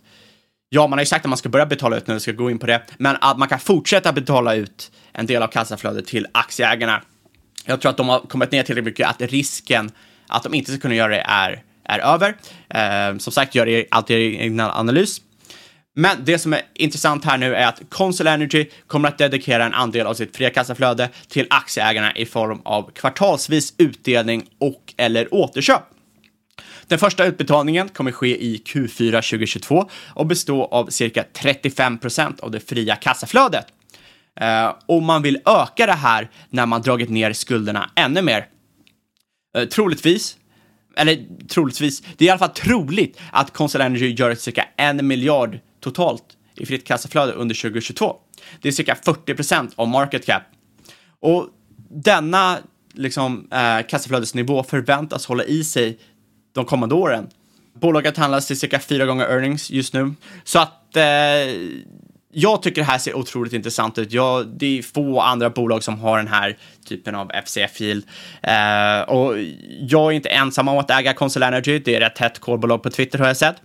[0.71, 2.51] Ja, man har ju sagt att man ska börja betala ut när vi ska gå
[2.51, 6.27] in på det, men att man kan fortsätta betala ut en del av kassaflödet till
[6.31, 7.01] aktieägarna.
[7.65, 9.91] Jag tror att de har kommit ner tillräckligt mycket att risken
[10.27, 12.35] att de inte ska kunna göra det är, är över.
[12.69, 15.21] Eh, som sagt, gör det alltid egna analys.
[15.95, 19.73] Men det som är intressant här nu är att Consol Energy kommer att dedikera en
[19.73, 25.83] andel av sitt fria kassaflöde till aktieägarna i form av kvartalsvis utdelning och eller återköp.
[26.89, 32.51] Den första utbetalningen kommer ske i Q4 2022 och bestå av cirka 35 procent av
[32.51, 33.65] det fria kassaflödet.
[34.39, 38.47] Eh, och man vill öka det här när man dragit ner skulderna ännu mer.
[39.57, 40.37] Eh, troligtvis,
[40.97, 45.59] eller troligtvis, det är i alla fall troligt att Consol Energy gör cirka en miljard
[45.79, 46.23] totalt
[46.55, 48.15] i fritt kassaflöde under 2022.
[48.61, 50.43] Det är cirka 40 procent av market cap.
[51.19, 51.47] Och
[51.89, 52.57] denna
[52.93, 55.99] liksom, eh, kassaflödesnivå förväntas hålla i sig
[56.59, 57.27] de kommande åren.
[57.81, 60.13] Bolaget handlas till cirka fyra gånger earnings just nu.
[60.43, 61.03] Så att eh,
[62.31, 64.11] jag tycker det här ser otroligt intressant ut.
[64.11, 68.03] Jag, det är få andra bolag som har den här typen av FCF-yield.
[68.41, 69.35] Eh, och
[69.79, 71.79] jag är inte ensam om att äga Consol Energy.
[71.79, 73.55] Det är ett hett kolbolag på Twitter har jag sett.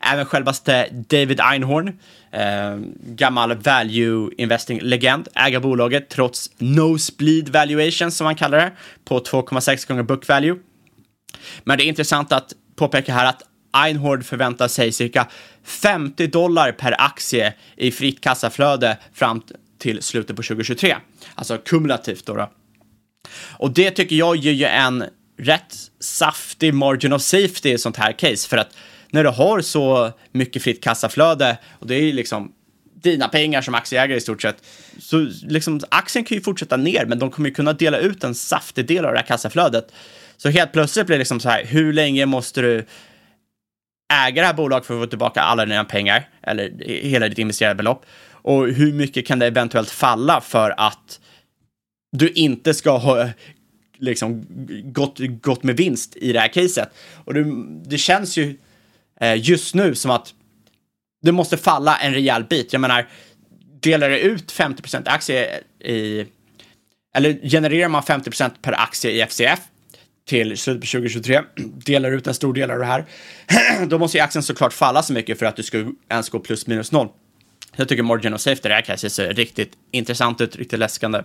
[0.00, 1.88] Även självaste David Einhorn,
[2.32, 8.72] eh, gammal value investing-legend, äger bolaget trots nosebleed valuation som man kallar det,
[9.04, 10.56] på 2,6 gånger book value.
[11.64, 13.42] Men det är intressant att påpeka här att
[13.72, 15.28] Einhord förväntar sig cirka
[15.64, 19.42] 50 dollar per aktie i fritt kassaflöde fram
[19.78, 20.96] till slutet på 2023.
[21.34, 22.34] Alltså kumulativt då.
[22.34, 22.50] då.
[23.50, 25.04] Och det tycker jag ger ju en
[25.38, 28.48] rätt saftig margin of safety i ett sånt här case.
[28.48, 28.76] För att
[29.10, 32.52] när du har så mycket fritt kassaflöde och det är liksom
[32.94, 34.56] dina pengar som aktieägare i stort sett.
[34.98, 38.34] Så liksom aktien kan ju fortsätta ner, men de kommer ju kunna dela ut en
[38.34, 39.92] saftig del av det här kassaflödet.
[40.36, 42.86] Så helt plötsligt blir det liksom så här, hur länge måste du
[44.12, 47.74] äga det här bolaget för att få tillbaka alla dina pengar, eller hela ditt investerade
[47.74, 48.06] belopp?
[48.30, 51.20] Och hur mycket kan det eventuellt falla för att
[52.12, 53.28] du inte ska ha
[53.98, 54.46] liksom
[54.84, 56.88] gått, gått med vinst i det här caset?
[57.24, 57.44] Och det,
[57.84, 58.56] det känns ju
[59.20, 60.34] eh, just nu som att
[61.22, 62.72] det måste falla en rejäl bit.
[62.72, 63.08] Jag menar,
[63.80, 66.26] delar du ut 50% aktier i,
[67.16, 69.60] eller genererar man 50% per aktie i FCF
[70.28, 71.40] till slutet på 2023,
[71.84, 73.04] delar ut en stor del av det här,
[73.86, 76.66] då måste ju aktien såklart falla så mycket för att du ska ens gå plus
[76.66, 77.08] minus noll.
[77.76, 81.22] Jag tycker margin of safety det här kanske ser riktigt intressant ut, riktigt läskande.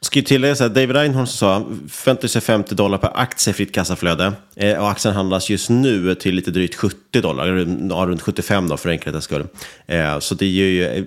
[0.00, 3.74] Ska ju tillägga så här, David Einhorn sa förväntar sig 50 dollar per aktie fritt
[3.74, 4.32] kassaflöde.
[4.56, 7.46] Eh, och aktien handlas just nu till lite drygt 70 dollar,
[7.90, 9.46] ja, runt 75 då för enkelhetens skull.
[9.86, 11.04] Eh, så det är ju, eh,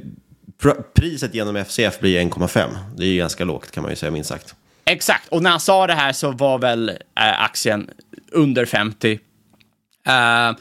[0.94, 2.70] priset genom FCF blir 1,5.
[2.98, 4.56] Det är ju ganska lågt kan man ju säga minst sagt.
[4.90, 7.90] Exakt, och när han sa det här så var väl eh, aktien
[8.32, 9.20] under 50.
[10.08, 10.52] Eh,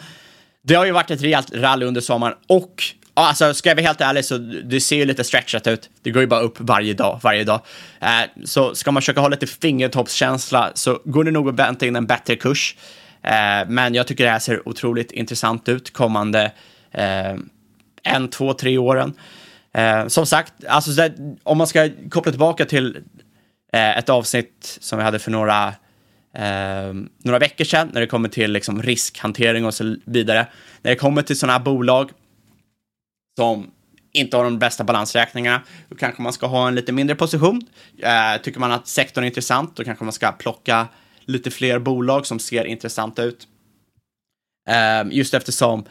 [0.63, 2.83] det har ju varit ett rejält rally under sommaren och
[3.17, 5.91] Alltså, ska jag vara helt ärlig så det ser ju lite stretchat ut.
[6.03, 7.61] Det går ju bara upp varje dag, varje dag.
[8.01, 11.97] Eh, så ska man försöka ha lite fingertoppskänsla så går det nog att vänta in
[11.97, 12.77] en bättre kurs.
[13.23, 16.53] Eh, men jag tycker det här ser otroligt intressant ut kommande
[16.93, 17.35] eh,
[18.03, 19.15] en, två, tre åren.
[19.73, 21.09] Eh, som sagt, alltså,
[21.43, 22.99] om man ska koppla tillbaka till
[23.75, 25.69] Eh, ett avsnitt som vi hade för några,
[26.35, 26.95] eh,
[27.25, 30.47] några veckor sedan när det kommer till liksom riskhantering och så vidare.
[30.83, 32.11] När det kommer till sådana här bolag
[33.39, 33.71] som
[34.13, 37.67] inte har de bästa balansräkningarna, då kanske man ska ha en lite mindre position.
[37.99, 40.89] Eh, tycker man att sektorn är intressant, då kanske man ska plocka
[41.25, 43.49] lite fler bolag som ser intressanta ut.
[44.71, 45.85] Eh, just eftersom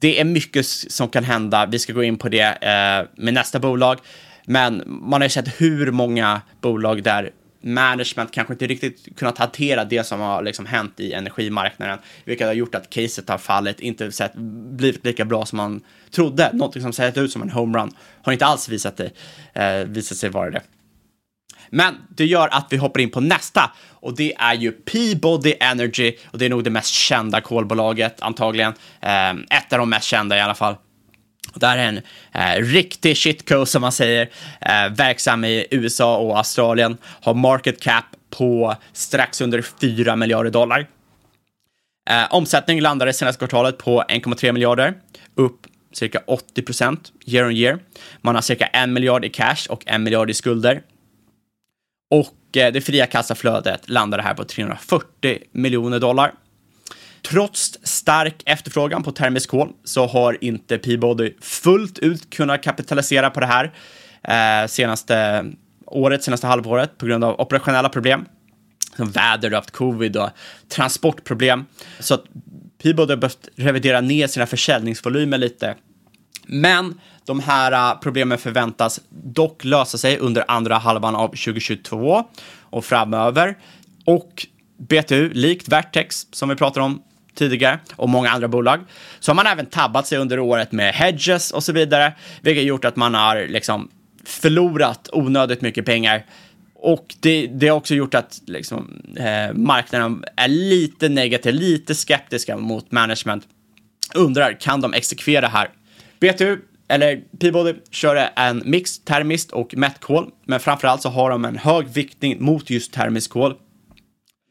[0.00, 1.66] det är mycket som kan hända.
[1.66, 3.98] Vi ska gå in på det eh, med nästa bolag.
[4.46, 7.30] Men man har ju sett hur många bolag där
[7.64, 12.54] management kanske inte riktigt kunnat hantera det som har liksom hänt i energimarknaden, vilket har
[12.54, 14.34] gjort att caset har fallit, inte sett,
[14.76, 15.80] blivit lika bra som man
[16.10, 16.50] trodde.
[16.52, 17.90] Någonting som sett ut som en homerun
[18.22, 19.10] har inte alls visat, det,
[19.52, 20.62] eh, visat sig vara det.
[21.70, 26.16] Men det gör att vi hoppar in på nästa och det är ju Peabody Energy
[26.30, 28.72] och det är nog det mest kända kolbolaget antagligen.
[29.00, 30.76] Eh, ett av de mest kända i alla fall.
[31.54, 32.00] Det här är en
[32.32, 34.30] eh, riktig shitco som man säger,
[34.60, 40.86] eh, verksam i USA och Australien, har market cap på strax under 4 miljarder dollar.
[42.10, 44.94] Eh, omsättning landade senaste kvartalet på 1,3 miljarder,
[45.34, 47.78] upp cirka 80 procent year on year.
[48.20, 50.82] Man har cirka 1 miljard i cash och 1 miljard i skulder.
[52.10, 56.32] Och eh, det fria kassaflödet landade här på 340 miljoner dollar.
[57.30, 63.40] Trots stark efterfrågan på termisk kol så har inte Peabody fullt ut kunnat kapitalisera på
[63.40, 63.72] det här
[64.22, 65.44] eh, senaste
[65.86, 68.24] året, senaste halvåret på grund av operationella problem.
[68.96, 70.30] Som väder, du haft covid och
[70.68, 71.66] transportproblem.
[71.98, 72.24] Så att
[72.82, 75.74] Peabody har behövt revidera ner sina försäljningsvolymer lite.
[76.46, 82.24] Men de här eh, problemen förväntas dock lösa sig under andra halvan av 2022
[82.60, 83.58] och framöver.
[84.04, 84.46] Och
[84.78, 87.02] BTU, likt Vertex som vi pratade om
[87.34, 88.80] tidigare och många andra bolag,
[89.20, 92.84] så har man även tabbat sig under året med hedges och så vidare, vilket gjort
[92.84, 93.88] att man har liksom
[94.24, 96.24] förlorat onödigt mycket pengar.
[96.74, 102.56] Och det, det har också gjort att liksom, eh, marknaden är lite negativ, lite skeptiska
[102.56, 103.44] mot management.
[104.14, 105.68] Undrar, kan de exekvera här?
[106.20, 106.58] BTU,
[106.88, 111.88] eller Peabody, kör en mix termiskt och mättkol, men framförallt så har de en hög
[111.88, 113.54] viktning mot just termisk kol.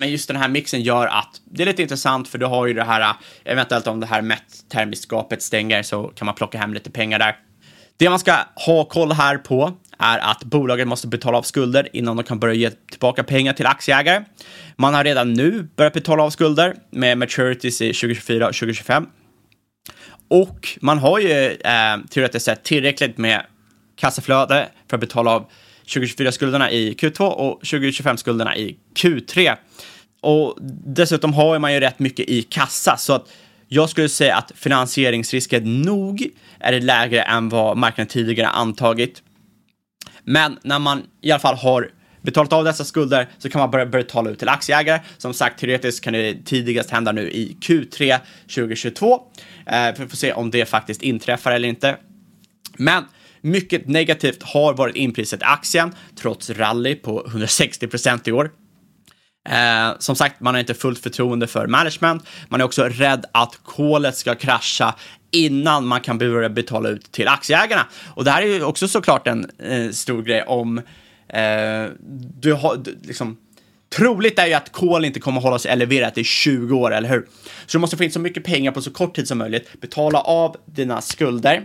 [0.04, 2.74] Men just den här mixen gör att det är lite intressant för du har ju
[2.74, 6.92] det här, eh, eventuellt om det här mätt-termiskt stänger så kan man plocka hem lite
[6.92, 7.36] pengar där.
[7.98, 12.18] Det man ska ha koll här på är att bolagen måste betala av skulder innan
[12.18, 14.24] de kan börja ge tillbaka pengar till aktieägare.
[14.76, 19.06] Man har redan nu börjat betala av skulder med maturities i 2024 och 2025.
[20.28, 23.46] Och man har ju eh, teoretiskt sett tillräckligt med
[23.96, 25.46] kassaflöde för att betala av
[25.86, 29.58] 2024-skulderna i Q2 och 2025-skulderna i Q3.
[30.24, 33.30] Och dessutom har man ju rätt mycket i kassa, så att
[33.68, 39.24] jag skulle säga att finansieringsrisken nog är lägre än vad marknaden tidigare antagit.
[40.24, 43.86] Men när man i alla fall har betalat av dessa skulder så kan man börja
[43.86, 45.02] betala ut till aktieägare.
[45.18, 48.20] Som sagt, teoretiskt kan det tidigast hända nu i Q3
[48.56, 49.22] 2022.
[49.66, 51.98] Eh, för får se om det faktiskt inträffar eller inte.
[52.78, 53.04] Men
[53.42, 58.52] mycket negativt har varit inpriset i aktien, trots rally på 160 procent i år.
[59.50, 62.28] Eh, som sagt, man har inte fullt förtroende för management.
[62.48, 64.96] Man är också rädd att kolet ska krascha
[65.32, 67.88] innan man kan börja betala ut till aktieägarna.
[68.16, 70.78] Och det här är ju också såklart en eh, stor grej om
[71.28, 71.86] eh,
[72.42, 73.38] du har, liksom,
[73.98, 77.28] Troligt är ju att kol inte kommer hålla sig eleverat i 20 år, eller hur?
[77.66, 80.22] Så du måste få in så mycket pengar på så kort tid som möjligt, betala
[80.22, 81.56] av dina skulder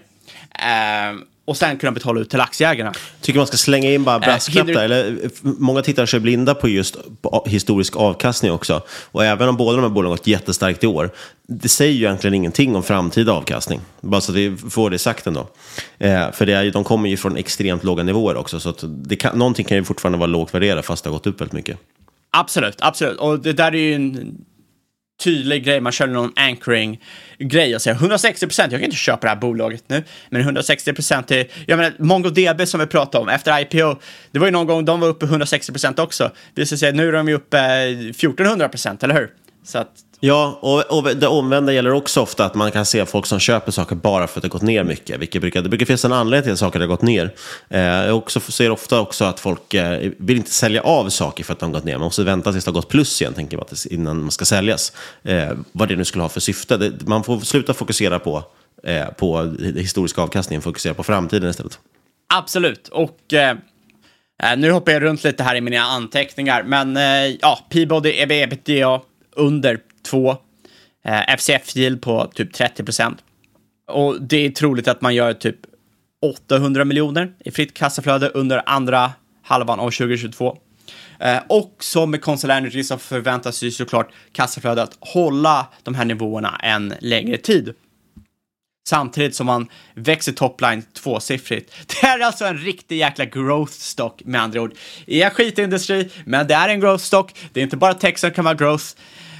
[0.55, 1.19] eh,
[1.49, 2.93] och sen kunna betala ut till aktieägarna.
[3.21, 6.97] Tycker man ska slänga in bara brasklapp äh, eller Många tittare kör blinda på just
[7.47, 8.83] historisk avkastning också.
[8.91, 11.11] Och även om båda de här bolagen har gått jättestarkt i år,
[11.47, 13.81] det säger ju egentligen ingenting om framtida avkastning.
[14.01, 15.49] Bara så att vi får det sagt ändå.
[15.99, 19.39] Eh, för det är, de kommer ju från extremt låga nivåer också, så det kan,
[19.39, 21.79] någonting kan ju fortfarande vara lågt värderat fast det har gått upp väldigt mycket.
[22.31, 23.19] Absolut, absolut.
[23.19, 24.35] Och det där är ju en
[25.19, 29.29] tydlig grej, man körde någon anchoring-grej och säger 160 procent, jag kan inte köpa det
[29.29, 33.61] här bolaget nu, men 160 procent är, jag menar, MongoDB som vi pratade om, efter
[33.61, 34.01] IPO,
[34.31, 37.09] det var ju någon gång de var uppe 160 procent också, det visar sig nu
[37.09, 39.31] är de ju uppe 1400 procent, eller hur?
[39.65, 43.27] Så att Ja, och, och, det omvända gäller också ofta att man kan se folk
[43.27, 45.21] som köper saker bara för att det gått ner mycket.
[45.21, 47.35] Vilket brukar, det brukar finnas en anledning till att saker har gått ner.
[47.69, 51.53] Eh, jag också ser ofta också att folk eh, vill inte sälja av saker för
[51.53, 51.93] att de har gått ner.
[51.93, 54.93] Man måste vänta tills det har gått plus igen, tänker man, innan man ska säljas.
[55.23, 56.77] Eh, vad det nu skulle ha för syfte.
[56.77, 58.45] Det, man får sluta fokusera på,
[58.85, 61.79] eh, på historiska avkastningen, fokusera på framtiden istället.
[62.35, 63.57] Absolut, och eh,
[64.43, 69.01] eh, nu hoppar jag runt lite här i mina anteckningar, men eh, ja, Peabody, ebitda
[69.37, 69.79] under
[70.11, 70.37] 2.
[71.05, 73.19] Eh, FCF-yield på typ 30 procent.
[73.87, 75.57] Och det är troligt att man gör typ
[76.23, 80.59] 800 miljoner i fritt kassaflöde under andra halvan av 2022.
[81.21, 86.61] Eh, och som med Consol Energy så förväntas ju såklart kassaflödet hålla de här nivåerna
[86.63, 87.75] en längre tid.
[88.89, 91.75] samtidigt som man växer topline tvåsiffrigt.
[92.01, 94.73] Det är alltså en riktig jäkla growth stock med andra ord.
[95.07, 97.35] I en skitindustri, men det är en growth stock.
[97.53, 98.85] Det är inte bara tech som kan vara growth.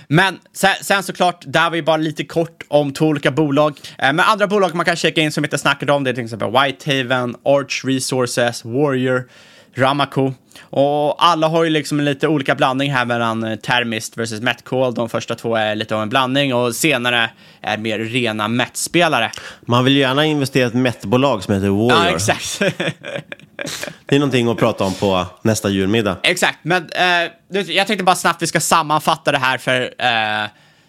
[0.09, 3.79] Men sen, sen såklart, där var ju bara lite kort om två olika bolag.
[3.99, 6.15] Eh, men andra bolag man kan checka in som vi inte snackade om, det är
[6.15, 9.29] till exempel Whitehaven, Arch Resources, Warrior,
[9.75, 10.33] Ramaco.
[10.61, 14.95] Och alla har ju liksom lite olika blandning här mellan eh, Termist versus Metcall.
[14.95, 19.31] De första två är lite av en blandning och senare är mer rena Met-spelare.
[19.61, 22.05] Man vill ju gärna investera i ett Met-bolag som heter Warrior.
[22.05, 22.59] Ja, exakt.
[24.07, 26.17] det är någonting att prata om på nästa julmiddag.
[26.23, 30.49] Exakt, men eh, jag tänkte bara snabbt vi ska sammanfatta det här för eh,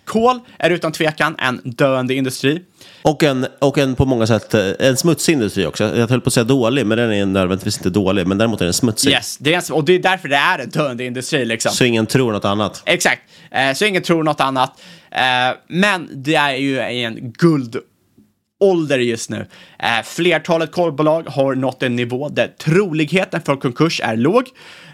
[0.10, 2.62] kol är utan tvekan en döende industri.
[3.02, 5.98] Och en, och en på många sätt eh, en smutsig industri också.
[5.98, 8.28] Jag höll på att säga dålig, men den är nödvändigtvis inte dålig.
[8.28, 9.12] Men däremot är den smutsig.
[9.12, 11.46] Yes, det är en, och det är därför det är en döende industri.
[11.46, 11.72] Liksom.
[11.72, 12.82] Så ingen tror något annat.
[12.86, 14.82] Exakt, eh, så ingen tror något annat.
[15.12, 15.22] Eh,
[15.68, 17.32] men det är ju en
[18.60, 19.48] ålder just nu.
[19.80, 24.44] Eh, flertalet kolbolag har nått en nivå där troligheten för konkurs är låg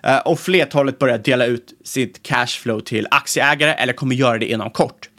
[0.03, 4.69] eh, och flertalet börjar dela ut sitt cashflow till aktieägare eller kommer göra det inom
[4.69, 5.09] kort.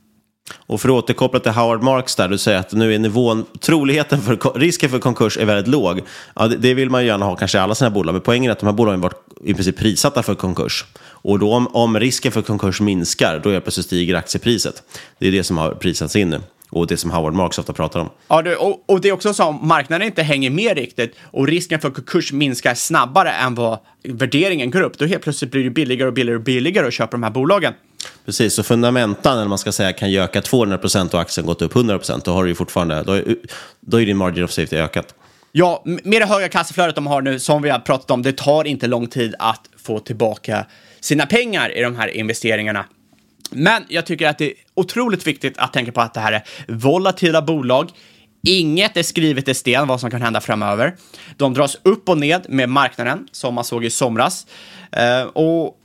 [0.66, 4.22] Och för att återkoppla till Howard Marks där, du säger att nu är nivån, troligheten
[4.22, 6.00] för, risken för konkurs är väldigt låg.
[6.34, 8.50] Ja, det, det vill man ju gärna ha kanske i alla sina bolag, men poängen
[8.50, 10.84] är att de här bolagen varit i princip prissatta för konkurs.
[11.04, 14.82] Och då om, om risken för konkurs minskar, då är plötsligt stiger aktiepriset.
[15.18, 16.40] Det är det som har prisats in nu.
[16.70, 18.10] Och det som Howard Marks ofta pratar om.
[18.28, 21.46] Ja, det, och, och, det är också så om marknaden inte hänger med riktigt och
[21.46, 25.70] risken för konkurs minskar snabbare än vad värderingen går upp, då helt plötsligt blir det
[25.70, 27.74] billigare och billigare och billigare att köpa de här bolagen.
[28.24, 31.76] Precis, så fundamentan, eller man ska säga, kan öka 200 procent och aktien gått upp
[31.76, 33.36] 100 procent, då har du ju fortfarande, då är,
[33.80, 35.14] då är din margin of safety ökat.
[35.52, 38.66] Ja, med det höga kassaflödet de har nu, som vi har pratat om, det tar
[38.66, 40.66] inte lång tid att få tillbaka
[41.00, 42.84] sina pengar i de här investeringarna.
[43.50, 46.42] Men jag tycker att det är otroligt viktigt att tänka på att det här är
[46.68, 47.90] volatila bolag.
[48.46, 50.96] Inget är skrivet i sten vad som kan hända framöver.
[51.36, 54.46] De dras upp och ned med marknaden, som man såg i somras.
[54.92, 55.76] Eh, och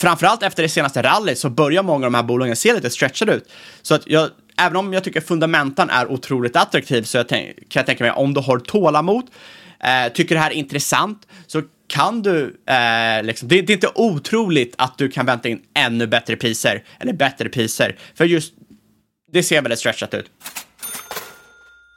[0.00, 3.34] framförallt efter det senaste rallyt så börjar många av de här bolagen se lite stretchade
[3.34, 3.50] ut.
[3.82, 4.28] Så att jag,
[4.58, 8.12] även om jag tycker fundamentan är otroligt attraktiv så jag tänk, kan jag tänka mig
[8.12, 9.24] om du har tålamod,
[9.84, 13.90] eh, tycker det här är intressant, så kan du, eh, liksom, det, det, är inte
[13.94, 18.54] otroligt att du kan vänta in ännu bättre priser, eller bättre priser, för just
[19.32, 20.26] det ser väldigt stretchat ut.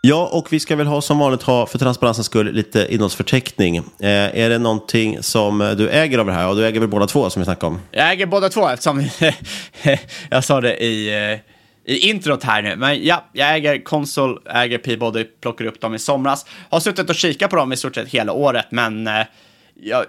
[0.02, 3.78] Ja, och vi ska väl ha som vanligt ha för transparensens skull lite innehållsförteckning.
[3.78, 3.84] Eh,
[4.40, 6.48] är det någonting som du äger av det här?
[6.48, 7.80] Och du äger väl båda två som vi snackade om?
[7.92, 9.10] Jag äger båda två eftersom
[10.30, 11.53] jag sa det i, eh,
[11.86, 12.76] i introt här nu.
[12.76, 16.46] Men ja, jag äger konsol, äger Peabody, plockade upp dem i somras.
[16.70, 19.26] Har suttit och kikat på dem i stort sett hela året, men eh,
[19.82, 20.06] jag,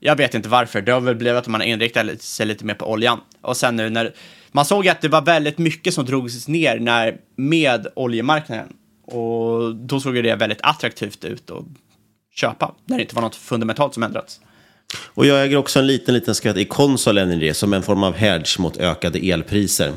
[0.00, 0.82] jag vet inte varför.
[0.82, 3.20] Det har väl blivit att man inriktat sig lite mer på oljan.
[3.40, 4.14] Och sen nu när
[4.52, 8.72] man såg att det var väldigt mycket som drogs ner när, med oljemarknaden.
[9.06, 11.64] Och då såg det väldigt attraktivt ut att
[12.34, 14.40] köpa, när det inte var något fundamentalt som ändrats.
[14.94, 18.14] Och jag äger också en liten, liten skatt i Consol Energy som en form av
[18.14, 19.92] hedge mot ökade elpriser.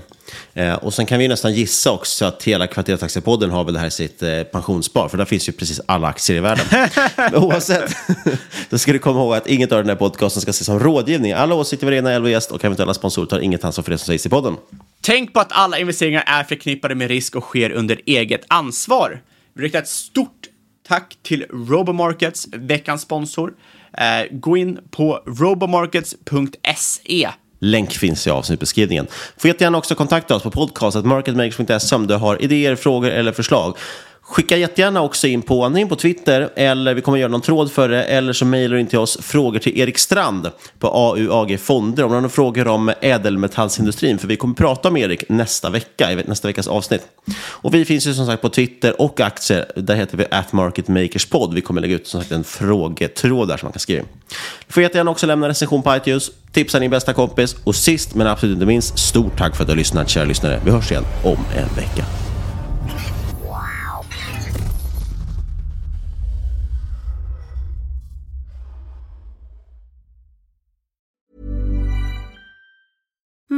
[0.53, 3.87] Eh, och sen kan vi nästan gissa också att hela Kvartersaktiepodden har väl det här
[3.87, 6.65] i sitt eh, pensionsspar, för där finns ju precis alla aktier i världen.
[7.15, 7.95] Men oavsett,
[8.69, 11.31] då ska du komma ihåg att inget av den här podcasten ska ses som rådgivning.
[11.31, 14.25] Alla åsikter, varenda elva gäst och eventuella sponsorer tar inget ansvar för det som sägs
[14.25, 14.55] i podden.
[15.01, 19.21] Tänk på att alla investeringar är förknippade med risk och sker under eget ansvar.
[19.53, 20.47] Vi riktar ett stort
[20.87, 23.53] tack till Robomarkets, veckans sponsor.
[23.97, 27.29] Eh, gå in på robomarkets.se.
[27.63, 29.07] Länk finns i avsnittbeskrivningen.
[29.37, 33.77] Får jättegärna också kontakta oss på podcastet marketmakers.se om du har idéer, frågor eller förslag.
[34.31, 37.89] Skicka jättegärna också in på antingen på Twitter eller vi kommer göra någon tråd för
[37.89, 42.03] det eller så mejlar du in till oss frågor till Erik Strand på AUAG Fonder
[42.03, 46.11] om du har några frågor om ädelmetallsindustrin för vi kommer prata om Erik nästa vecka
[46.11, 47.01] i nästa veckas avsnitt.
[47.37, 49.71] Och vi finns ju som sagt på Twitter och aktier.
[49.75, 51.53] Där heter vi atmarketmakerspod.
[51.53, 54.03] Vi kommer lägga ut som sagt en frågetråd där som man kan skriva.
[54.67, 58.27] Du får jättegärna också lämna recension på iTunes, tipsa din bästa kompis och sist men
[58.27, 60.61] absolut inte minst, stort tack för att du har lyssnat kära lyssnare.
[60.65, 62.05] Vi hörs igen om en vecka.